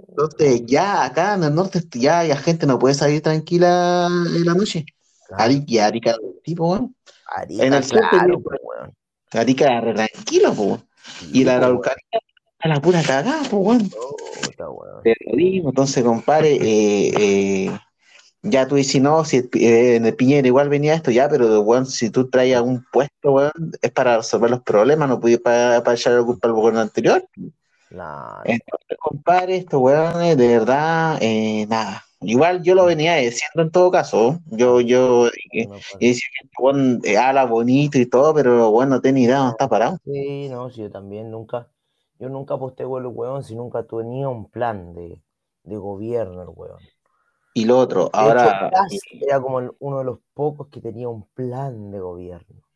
Entonces, 0.08 0.62
ya 0.66 1.04
acá 1.04 1.34
en 1.34 1.44
el 1.44 1.54
norte, 1.54 1.80
ya 1.92 2.24
la 2.24 2.36
gente 2.36 2.66
no 2.66 2.78
puede 2.78 2.94
salir 2.94 3.22
tranquila 3.22 4.08
en 4.08 4.44
la 4.44 4.54
noche. 4.54 4.84
Arica, 5.30 5.86
Arica, 5.86 6.16
tipo, 6.42 6.70
weón. 6.70 6.96
Arica, 7.36 7.64
en 7.64 7.74
el 7.74 7.84
claro, 7.84 8.40
pues, 8.40 8.60
weón. 8.62 8.94
Arica, 9.32 9.80
tranquilo, 9.94 10.54
pues. 10.54 10.80
Y 11.32 11.44
la 11.44 11.56
Araucanía 11.56 12.20
a 12.60 12.68
la 12.68 12.80
pura 12.80 13.02
cagada, 13.02 13.42
pues, 13.48 13.52
weón. 13.52 13.90
entonces, 15.04 16.02
compadre, 16.02 16.54
eh, 16.54 17.12
eh, 17.16 17.78
ya 18.42 18.66
tú 18.68 18.76
dices, 18.76 19.02
no, 19.02 19.24
si 19.24 19.38
eh, 19.54 19.96
en 19.96 20.06
el 20.06 20.14
Piñera 20.14 20.46
igual 20.46 20.68
venía 20.68 20.94
esto, 20.94 21.10
ya, 21.10 21.28
pero, 21.28 21.60
weón, 21.60 21.86
si 21.86 22.10
tú 22.10 22.28
traes 22.28 22.56
algún 22.56 22.84
puesto, 22.92 23.32
weón, 23.32 23.52
es 23.82 23.90
para 23.90 24.18
resolver 24.18 24.50
los 24.50 24.62
problemas, 24.62 25.08
no 25.08 25.20
puedes 25.20 25.40
para, 25.40 25.82
para 25.82 25.96
echar 25.96 26.14
la 26.14 26.24
culpa 26.24 26.48
al 26.48 26.54
gobierno 26.54 26.80
anterior. 26.80 27.24
Entonces, 27.90 28.98
compadre, 28.98 29.56
estos 29.56 29.80
weones, 29.80 30.36
de 30.36 30.48
verdad, 30.48 31.18
eh, 31.20 31.66
nada. 31.68 32.04
Igual 32.20 32.62
yo 32.62 32.74
lo 32.74 32.84
venía 32.84 33.14
diciendo 33.16 33.62
en 33.62 33.70
todo 33.70 33.90
caso. 33.90 34.40
Yo, 34.46 34.80
yo, 34.80 35.28
y, 35.52 35.66
decía 36.00 36.28
que 36.40 36.70
este 36.96 37.16
habla 37.16 37.44
bonito 37.44 37.98
y 37.98 38.06
todo, 38.06 38.34
pero 38.34 38.70
bueno, 38.70 38.96
no 38.96 39.00
tenía 39.00 39.24
idea, 39.24 39.38
no 39.38 39.50
está 39.50 39.68
parado. 39.68 39.98
Sí, 40.04 40.48
no, 40.48 40.68
sí, 40.68 40.82
yo 40.82 40.90
también 40.90 41.30
nunca, 41.30 41.68
yo 42.18 42.28
nunca 42.28 42.54
aposté 42.54 42.82
el 42.82 42.88
weón 42.88 43.44
si 43.44 43.54
nunca 43.54 43.84
tenía 43.84 44.28
un 44.28 44.50
plan 44.50 44.94
de, 44.94 45.22
de 45.62 45.76
gobierno 45.76 46.42
el 46.42 46.48
weón. 46.48 46.80
Y 47.58 47.64
lo 47.64 47.78
otro, 47.78 48.10
ahora. 48.12 48.70
era 49.20 49.40
como 49.40 49.74
uno 49.78 49.98
de 49.98 50.04
los 50.04 50.18
pocos 50.34 50.68
que 50.68 50.80
tenía 50.80 51.08
un 51.08 51.26
plan 51.28 51.90
de 51.90 51.98
gobierno 51.98 52.68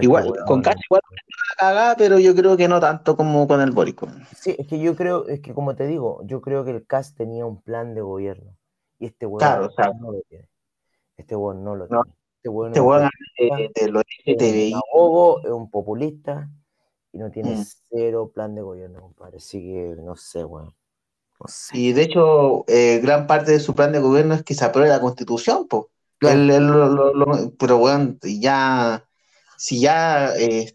igual, 0.00 0.32
con 0.46 0.62
Cash 0.62 0.80
igual 0.84 1.00
cagada, 1.56 1.96
pero 1.96 2.18
yo 2.18 2.34
creo 2.34 2.56
que 2.56 2.68
no 2.68 2.80
tanto 2.80 3.16
como 3.16 3.46
con 3.46 3.60
el 3.60 3.70
Borico. 3.72 4.08
Sí, 4.34 4.54
es 4.58 4.66
que 4.66 4.78
yo 4.78 4.96
creo, 4.96 5.26
es 5.28 5.40
que 5.40 5.52
como 5.52 5.74
te 5.74 5.86
digo, 5.86 6.20
yo 6.24 6.40
creo 6.40 6.64
que 6.64 6.70
el 6.70 6.86
CAS 6.86 7.14
tenía 7.14 7.44
un 7.44 7.60
plan 7.60 7.94
de 7.94 8.00
gobierno. 8.00 8.56
Y 8.98 9.06
este 9.06 9.26
weón 9.26 9.60
no 10.00 10.12
lo 10.12 10.22
tiene. 10.28 10.48
Este 11.16 11.36
weón 11.36 11.64
no 11.64 11.76
lo 11.76 11.86
tiene. 11.86 12.02
Este 12.36 12.48
weón 12.48 12.72
este 12.74 14.68
es, 14.68 14.74
un, 14.94 15.40
es 15.44 15.50
un 15.50 15.70
populista 15.70 16.48
y 17.12 17.18
no 17.18 17.30
tiene 17.30 17.56
mm. 17.56 17.64
cero 17.90 18.30
plan 18.32 18.54
de 18.54 18.62
gobierno, 18.62 19.00
compadre. 19.00 19.38
Así 19.38 19.60
que 19.60 19.96
no 19.98 20.16
sé, 20.16 20.44
weón. 20.44 20.74
Y 21.72 21.92
de 21.92 22.02
hecho, 22.02 22.64
eh, 22.68 23.00
gran 23.02 23.26
parte 23.26 23.52
de 23.52 23.60
su 23.60 23.74
plan 23.74 23.92
de 23.92 24.00
gobierno 24.00 24.34
es 24.34 24.42
que 24.42 24.54
se 24.54 24.64
apruebe 24.64 24.88
la 24.88 25.00
constitución, 25.00 25.66
pues. 25.68 25.86
pero 27.58 27.78
bueno, 27.78 28.16
ya 28.22 29.04
si 29.56 29.80
ya 29.80 30.34
eh, 30.36 30.74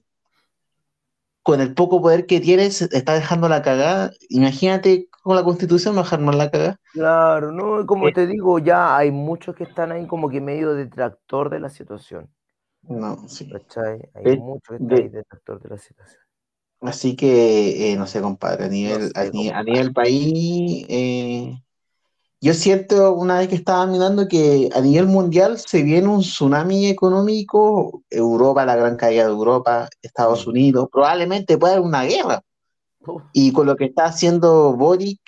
con 1.44 1.62
el 1.62 1.74
poco 1.74 2.02
poder 2.02 2.26
que 2.26 2.40
tienes 2.40 2.82
está 2.82 3.14
dejando 3.14 3.50
la 3.50 3.62
cagada, 3.62 4.12
imagínate 4.30 5.10
con 5.24 5.36
la 5.36 5.44
constitución 5.44 5.96
dejarnos 5.96 6.36
la 6.36 6.50
cagada. 6.50 6.80
Claro, 6.94 7.52
no, 7.52 7.86
como 7.86 8.08
eh, 8.08 8.14
te 8.14 8.28
digo, 8.28 8.60
ya 8.60 8.98
hay 8.98 9.12
muchos 9.12 9.56
que 9.56 9.64
están 9.64 9.92
ahí 9.92 10.08
como 10.08 10.30
que 10.30 10.42
medio 10.42 10.74
detractor 10.74 11.50
de 11.50 11.60
la 11.60 11.70
situación. 11.70 12.30
No, 12.84 13.28
sí. 13.28 13.52
Hay 14.14 14.38
muchos 14.38 14.78
que 14.78 14.84
están 14.84 15.00
ahí 15.00 15.10
detractor 15.10 15.62
de 15.62 15.70
la 15.70 15.78
situación. 15.78 16.25
Así 16.82 17.16
que, 17.16 17.96
no 17.98 18.06
sé, 18.06 18.22
compadre, 18.22 18.66
a 18.66 18.68
nivel, 18.68 19.12
a, 19.16 19.64
nivel 19.64 19.94
país, 19.94 20.86
yo 22.46 22.54
siento 22.54 23.14
una 23.14 23.40
vez 23.40 23.48
que 23.48 23.56
estaba 23.56 23.88
mirando 23.88 24.28
que 24.28 24.70
a 24.76 24.80
nivel 24.80 25.08
mundial 25.08 25.58
se 25.58 25.82
viene 25.82 26.10
un 26.10 26.22
tsunami 26.22 26.86
económico, 26.86 28.04
Europa, 28.10 28.66
la 28.66 28.76
gran 28.76 28.98
caída 28.98 29.24
de 29.24 29.32
Europa, 29.32 29.90
Estados 30.02 30.46
Unidos, 30.46 30.88
probablemente 30.92 31.58
pueda 31.58 31.74
haber 31.74 31.86
una 31.86 32.04
guerra. 32.04 32.44
Y 33.34 33.52
con 33.52 33.66
lo 33.66 33.76
que 33.76 33.86
está 33.86 34.06
haciendo 34.06 34.76
Boric 34.76 35.20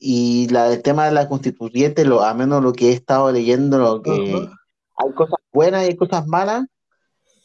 y 0.00 0.48
la, 0.48 0.72
el 0.72 0.82
tema 0.82 1.06
de 1.06 1.12
la 1.12 1.28
constituyente, 1.28 2.04
lo, 2.04 2.22
a 2.22 2.34
menos 2.34 2.64
lo 2.64 2.72
que 2.72 2.88
he 2.88 2.92
estado 2.92 3.30
leyendo, 3.30 3.78
lo 3.78 4.02
que 4.02 4.10
hay 4.10 5.12
cosas 5.14 5.38
buenas 5.52 5.84
y 5.84 5.90
hay 5.90 5.96
cosas 5.96 6.26
malas, 6.26 6.66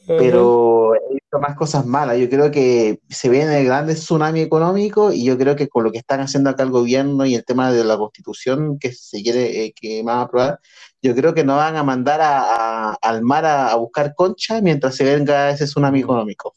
pero 0.07 0.95
he 0.95 1.13
visto 1.13 1.22
más 1.39 1.55
cosas 1.55 1.85
malas. 1.85 2.17
Yo 2.17 2.29
creo 2.29 2.51
que 2.51 2.99
se 3.09 3.29
viene 3.29 3.59
el 3.59 3.65
grande 3.65 3.95
tsunami 3.95 4.41
económico 4.41 5.11
y 5.11 5.25
yo 5.25 5.37
creo 5.37 5.55
que 5.55 5.67
con 5.67 5.83
lo 5.83 5.91
que 5.91 5.97
están 5.99 6.19
haciendo 6.21 6.49
acá 6.49 6.63
el 6.63 6.71
gobierno 6.71 7.25
y 7.25 7.35
el 7.35 7.45
tema 7.45 7.71
de 7.71 7.83
la 7.83 7.97
constitución 7.97 8.77
que 8.79 8.93
se 8.93 9.21
quiere 9.21 9.65
eh, 9.65 9.73
que 9.75 10.03
van 10.03 10.19
a 10.19 10.21
aprobar, 10.21 10.59
yo 11.01 11.15
creo 11.15 11.33
que 11.33 11.43
no 11.43 11.57
van 11.57 11.75
a 11.75 11.83
mandar 11.83 12.21
a, 12.21 12.93
al 12.93 13.21
mar 13.23 13.45
a, 13.45 13.75
buscar 13.75 14.13
concha 14.15 14.61
mientras 14.61 14.95
se 14.95 15.03
venga 15.03 15.49
ese 15.49 15.65
tsunami 15.65 15.99
económico. 16.01 16.53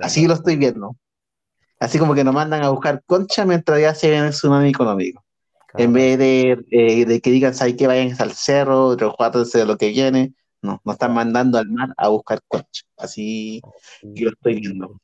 Así 0.00 0.26
lo 0.26 0.34
estoy 0.34 0.56
viendo. 0.56 0.96
Así 1.78 1.98
como 1.98 2.14
que 2.14 2.24
nos 2.24 2.34
mandan 2.34 2.62
a 2.62 2.70
buscar 2.70 3.02
concha 3.06 3.44
mientras 3.44 3.80
ya 3.80 3.94
se 3.94 4.10
viene 4.10 4.26
el 4.26 4.32
tsunami 4.32 4.68
económico. 4.68 5.24
En 5.74 5.92
vez 5.92 6.18
de, 6.18 6.58
eh, 6.70 7.04
de, 7.06 7.20
que 7.20 7.30
digan, 7.30 7.54
¿sabes 7.54 7.76
que 7.76 7.86
Vayan 7.86 8.14
al 8.18 8.32
cerro, 8.32 8.96
rejuátense 8.96 9.58
de 9.58 9.66
lo 9.66 9.76
que 9.76 9.88
viene 9.88 10.34
no, 10.62 10.80
no 10.84 10.92
están 10.92 11.14
mandando 11.14 11.58
al 11.58 11.68
mar 11.68 11.94
a 11.96 12.08
buscar 12.08 12.40
concha. 12.46 12.82
Así 12.96 13.60
yo 14.02 14.26
lo 14.26 14.32
estoy 14.32 14.60
viendo. 14.60 15.00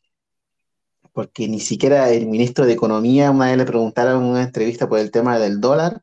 Porque 1.12 1.48
ni 1.48 1.60
siquiera 1.60 2.10
el 2.10 2.26
ministro 2.26 2.66
de 2.66 2.74
Economía, 2.74 3.30
una 3.30 3.46
vez 3.46 3.56
le 3.56 3.64
preguntaron 3.64 4.22
en 4.22 4.30
una 4.30 4.42
entrevista 4.42 4.88
por 4.88 4.98
el 4.98 5.10
tema 5.10 5.38
del 5.38 5.60
dólar, 5.60 6.02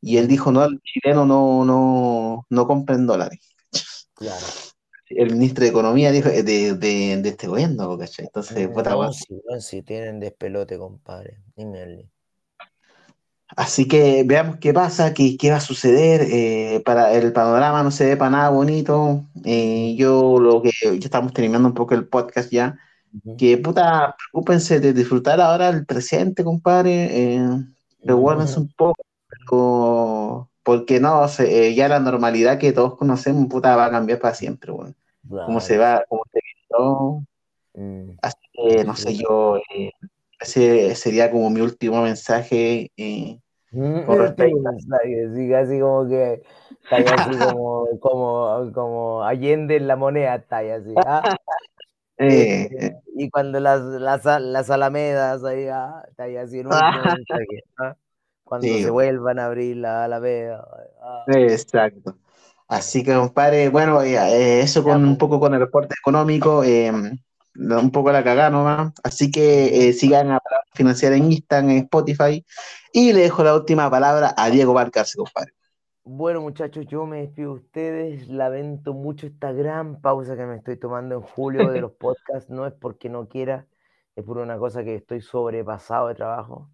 y 0.00 0.18
él 0.18 0.28
dijo, 0.28 0.52
no, 0.52 0.64
el 0.64 0.80
chileno 0.82 1.24
no, 1.24 1.64
no, 1.64 2.46
no 2.50 2.66
compren 2.66 3.06
dólares. 3.06 3.40
Claro. 4.14 4.46
el 5.08 5.32
ministro 5.32 5.64
de 5.64 5.70
Economía 5.70 6.12
dijo 6.12 6.28
de, 6.28 6.42
de, 6.42 6.74
de 6.76 7.28
este 7.28 7.48
gobierno, 7.48 7.98
¿cachai? 7.98 8.26
Entonces, 8.26 8.68
puta, 8.68 8.94
No, 8.94 9.12
sí, 9.60 9.82
tienen 9.82 10.20
despelote, 10.20 10.78
compadre. 10.78 11.42
Dime. 11.56 12.10
Así 13.56 13.86
que 13.86 14.24
veamos 14.26 14.56
qué 14.58 14.72
pasa, 14.72 15.14
qué, 15.14 15.36
qué 15.36 15.50
va 15.50 15.56
a 15.58 15.60
suceder. 15.60 16.22
eh, 16.30 16.82
para 16.84 17.12
el 17.14 17.32
panorama 17.32 17.82
no 17.82 17.90
se 17.90 18.06
ve 18.06 18.16
para 18.16 18.30
nada 18.30 18.50
bonito. 18.50 19.22
eh, 19.44 19.94
yo 19.96 20.38
lo 20.40 20.62
que 20.62 20.70
ya 20.82 20.90
estamos 20.92 21.32
terminando 21.32 21.68
un 21.68 21.74
poco 21.74 21.94
el 21.94 22.08
podcast 22.08 22.50
ya. 22.50 22.78
Que 23.38 23.58
puta, 23.58 24.16
preocúpense 24.18 24.80
de 24.80 24.92
disfrutar 24.92 25.40
ahora 25.40 25.68
el 25.68 25.86
presente, 25.86 26.42
compadre. 26.44 27.34
Eh, 27.36 27.48
un 28.60 28.68
poco, 28.76 29.02
pero 29.28 30.50
porque 30.62 30.98
no, 31.00 31.28
se- 31.28 31.68
eh, 31.68 31.74
ya 31.74 31.88
la 31.88 32.00
normalidad 32.00 32.58
que 32.58 32.72
todos 32.72 32.96
conocemos, 32.96 33.46
puta, 33.48 33.76
va 33.76 33.86
a 33.86 33.90
cambiar 33.90 34.18
para 34.18 34.34
siempre, 34.34 34.72
weón. 34.72 34.96
Cómo 35.46 35.60
se 35.60 35.78
va, 35.78 36.04
cómo 36.08 36.22
se. 36.32 36.40
Mm. 37.74 38.10
Así 38.22 38.36
que, 38.52 38.84
no 38.84 38.96
sé, 38.96 39.16
yo, 39.16 39.56
eh, 39.74 39.90
ese 40.40 40.94
sería 40.96 41.30
como 41.30 41.50
mi 41.50 41.60
último 41.60 42.02
mensaje. 42.02 42.90
eh, 42.96 43.40
Mm, 43.70 44.04
Con 44.04 44.18
respecto 44.18 44.56
último 44.56 44.60
mensaje, 44.60 45.28
sí, 45.34 45.50
casi 45.50 45.80
como 45.80 46.08
que 46.08 46.42
está 46.82 46.96
así 47.14 47.36
como, 47.38 47.88
como, 48.00 48.70
como 48.72 49.24
Allende 49.24 49.76
en 49.76 49.88
la 49.88 49.96
moneda, 49.96 50.36
está 50.36 50.58
así. 50.58 51.00
¿ah? 51.04 51.28
eh, 52.18 52.68
Este, 52.68 52.96
y 53.16 53.30
cuando 53.30 53.60
las, 53.60 53.80
las, 53.82 54.24
las 54.42 54.70
alamedas 54.70 55.44
ahí, 55.44 55.68
ah, 55.68 56.04
está 56.10 56.24
así 56.42 56.60
el 56.60 56.68
último 56.68 57.08
mensaje. 57.08 57.64
¿ah? 57.78 57.96
Cuando 58.44 58.78
Sí, 58.78 58.80
se 58.80 58.90
vuelvan 58.90 59.38
a 59.40 59.46
abrir 59.46 59.78
la 59.78 60.04
alameda. 60.04 60.66
ah. 61.02 61.26
Exacto. 61.26 62.18
Así 62.68 63.02
que, 63.04 63.14
compadre, 63.14 63.68
bueno, 63.68 64.02
eh, 64.02 64.14
eh, 64.16 64.60
eso 64.62 64.82
con 64.84 65.04
un 65.04 65.16
po. 65.16 65.18
poco 65.18 65.38
con 65.40 65.54
el 65.54 65.60
reporte 65.60 65.94
económico, 65.98 66.62
eh, 67.54 67.74
un 67.74 67.90
poco 67.90 68.12
la 68.12 68.24
cagada 68.24 68.50
nomás. 68.50 68.92
Así 69.02 69.30
que 69.30 69.88
eh, 69.88 69.92
sigan 69.92 70.30
a 70.30 70.40
Palabra 70.40 70.66
Financiera 70.74 71.16
en 71.16 71.32
Instagram, 71.32 71.70
en 71.70 71.76
Spotify. 71.78 72.44
Y 72.92 73.12
le 73.12 73.22
dejo 73.22 73.42
la 73.44 73.54
última 73.54 73.90
palabra 73.90 74.34
a 74.36 74.50
Diego 74.50 74.74
Valcarce, 74.74 75.16
compadre. 75.18 75.52
Bueno, 76.04 76.42
muchachos, 76.42 76.86
yo 76.86 77.06
me 77.06 77.22
despido 77.22 77.54
de 77.54 77.60
ustedes. 77.60 78.28
Lamento 78.28 78.92
mucho 78.92 79.26
esta 79.26 79.52
gran 79.52 80.00
pausa 80.00 80.36
que 80.36 80.44
me 80.44 80.56
estoy 80.56 80.76
tomando 80.76 81.14
en 81.14 81.22
julio 81.22 81.70
de 81.70 81.80
los 81.80 81.92
podcasts. 81.98 82.50
No 82.50 82.66
es 82.66 82.74
porque 82.74 83.08
no 83.08 83.28
quiera, 83.28 83.66
es 84.14 84.24
por 84.24 84.38
una 84.38 84.58
cosa 84.58 84.84
que 84.84 84.94
estoy 84.94 85.20
sobrepasado 85.20 86.08
de 86.08 86.14
trabajo 86.14 86.68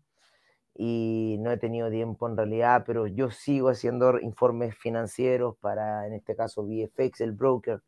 y 0.82 1.36
no 1.40 1.50
he 1.50 1.58
tenido 1.58 1.90
tiempo 1.90 2.26
en 2.26 2.38
realidad, 2.38 2.84
pero 2.86 3.06
yo 3.06 3.30
sigo 3.30 3.68
haciendo 3.68 4.18
informes 4.18 4.74
financieros 4.74 5.56
para, 5.60 6.06
en 6.06 6.14
este 6.14 6.34
caso, 6.34 6.64
VFX, 6.64 7.20
el 7.20 7.32
broker. 7.32 7.82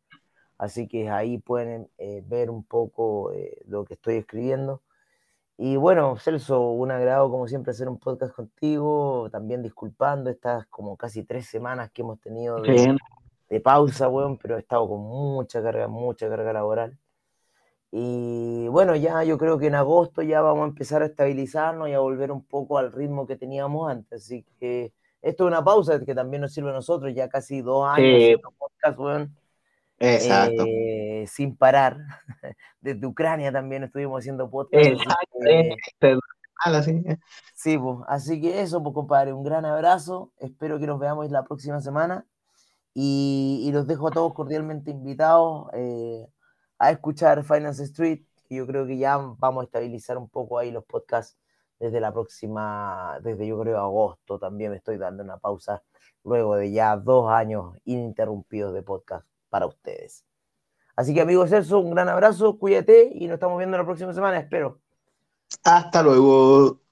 Así 0.57 0.87
que 0.87 1.09
ahí 1.09 1.37
pueden 1.37 1.89
eh, 1.97 2.23
ver 2.25 2.49
un 2.49 2.63
poco 2.63 3.31
eh, 3.33 3.61
lo 3.67 3.85
que 3.85 3.95
estoy 3.95 4.15
escribiendo. 4.15 4.81
Y 5.57 5.75
bueno, 5.75 6.17
Celso, 6.17 6.71
un 6.71 6.91
agrado 6.91 7.29
como 7.29 7.47
siempre 7.47 7.71
hacer 7.71 7.87
un 7.87 7.99
podcast 7.99 8.33
contigo, 8.33 9.29
también 9.31 9.61
disculpando 9.61 10.29
estas 10.29 10.65
como 10.67 10.97
casi 10.97 11.23
tres 11.23 11.47
semanas 11.47 11.91
que 11.91 12.01
hemos 12.01 12.19
tenido 12.19 12.61
de, 12.61 12.95
de 13.49 13.59
pausa, 13.59 14.09
weón, 14.09 14.37
pero 14.37 14.57
he 14.57 14.59
estado 14.59 14.87
con 14.89 15.01
mucha 15.01 15.61
carga, 15.61 15.87
mucha 15.87 16.27
carga 16.27 16.53
laboral. 16.53 16.97
Y 17.91 18.67
bueno, 18.69 18.95
ya 18.95 19.23
yo 19.23 19.37
creo 19.37 19.59
que 19.59 19.67
en 19.67 19.75
agosto 19.75 20.23
ya 20.23 20.41
vamos 20.41 20.63
a 20.63 20.69
empezar 20.69 21.03
a 21.03 21.05
estabilizarnos 21.05 21.87
y 21.89 21.93
a 21.93 21.99
volver 21.99 22.31
un 22.31 22.43
poco 22.43 22.79
al 22.79 22.91
ritmo 22.91 23.27
que 23.27 23.35
teníamos 23.35 23.91
antes. 23.91 24.23
Así 24.23 24.43
que 24.59 24.93
esto 25.21 25.43
es 25.43 25.47
una 25.47 25.63
pausa 25.63 26.03
que 26.03 26.15
también 26.15 26.41
nos 26.41 26.53
sirve 26.53 26.71
a 26.71 26.73
nosotros, 26.73 27.13
ya 27.13 27.29
casi 27.29 27.61
dos 27.61 27.87
años 27.87 28.19
Sí. 28.19 28.35
podcast, 28.57 28.97
weón, 28.97 29.35
exacto. 29.99 30.63
eh, 30.67 31.25
sin 31.27 31.55
parar. 31.55 31.97
Desde 32.81 33.05
Ucrania 33.05 33.51
también 33.51 33.83
estuvimos 33.83 34.19
haciendo 34.19 34.49
podcast. 34.49 34.83
así 34.85 34.91
Exacto, 34.93 35.37
que- 35.41 35.59
eh, 36.11 36.17
así. 36.57 37.03
Sí, 37.55 37.77
pues, 37.77 37.97
así 38.07 38.41
que 38.41 38.61
eso, 38.61 38.81
pues 38.83 38.93
compadre, 38.93 39.33
un 39.33 39.43
gran 39.43 39.65
abrazo. 39.65 40.31
Espero 40.37 40.79
que 40.79 40.87
nos 40.87 40.99
veamos 40.99 41.29
la 41.31 41.43
próxima 41.43 41.81
semana. 41.81 42.25
Y, 42.93 43.63
y 43.65 43.71
los 43.71 43.87
dejo 43.87 44.07
a 44.07 44.11
todos 44.11 44.33
cordialmente 44.33 44.91
invitados 44.91 45.67
eh, 45.73 46.27
a 46.77 46.91
escuchar 46.91 47.43
Finance 47.43 47.83
Street, 47.85 48.21
que 48.47 48.55
yo 48.55 48.67
creo 48.67 48.85
que 48.85 48.97
ya 48.97 49.17
vamos 49.17 49.61
a 49.61 49.65
estabilizar 49.65 50.17
un 50.17 50.29
poco 50.29 50.59
ahí 50.59 50.69
los 50.69 50.85
podcasts 50.85 51.37
desde 51.79 51.99
la 51.99 52.13
próxima, 52.13 53.19
desde 53.23 53.47
yo 53.47 53.59
creo 53.59 53.79
agosto 53.79 54.37
también 54.37 54.71
me 54.71 54.77
estoy 54.77 54.97
dando 54.97 55.23
una 55.23 55.37
pausa 55.37 55.81
luego 56.23 56.55
de 56.55 56.71
ya 56.71 56.95
dos 56.95 57.29
años 57.31 57.75
ininterrumpidos 57.83 58.73
de 58.73 58.83
podcast 58.83 59.25
para 59.53 59.67
ustedes. 59.67 60.25
Así 60.95 61.13
que 61.13 61.21
amigo 61.21 61.45
Celso, 61.45 61.77
un 61.77 61.91
gran 61.91 62.09
abrazo, 62.09 62.57
cuídate 62.57 63.11
y 63.13 63.27
nos 63.27 63.35
estamos 63.35 63.59
viendo 63.59 63.77
la 63.77 63.85
próxima 63.85 64.11
semana, 64.11 64.39
espero. 64.39 64.79
Hasta 65.63 66.01
luego. 66.01 66.82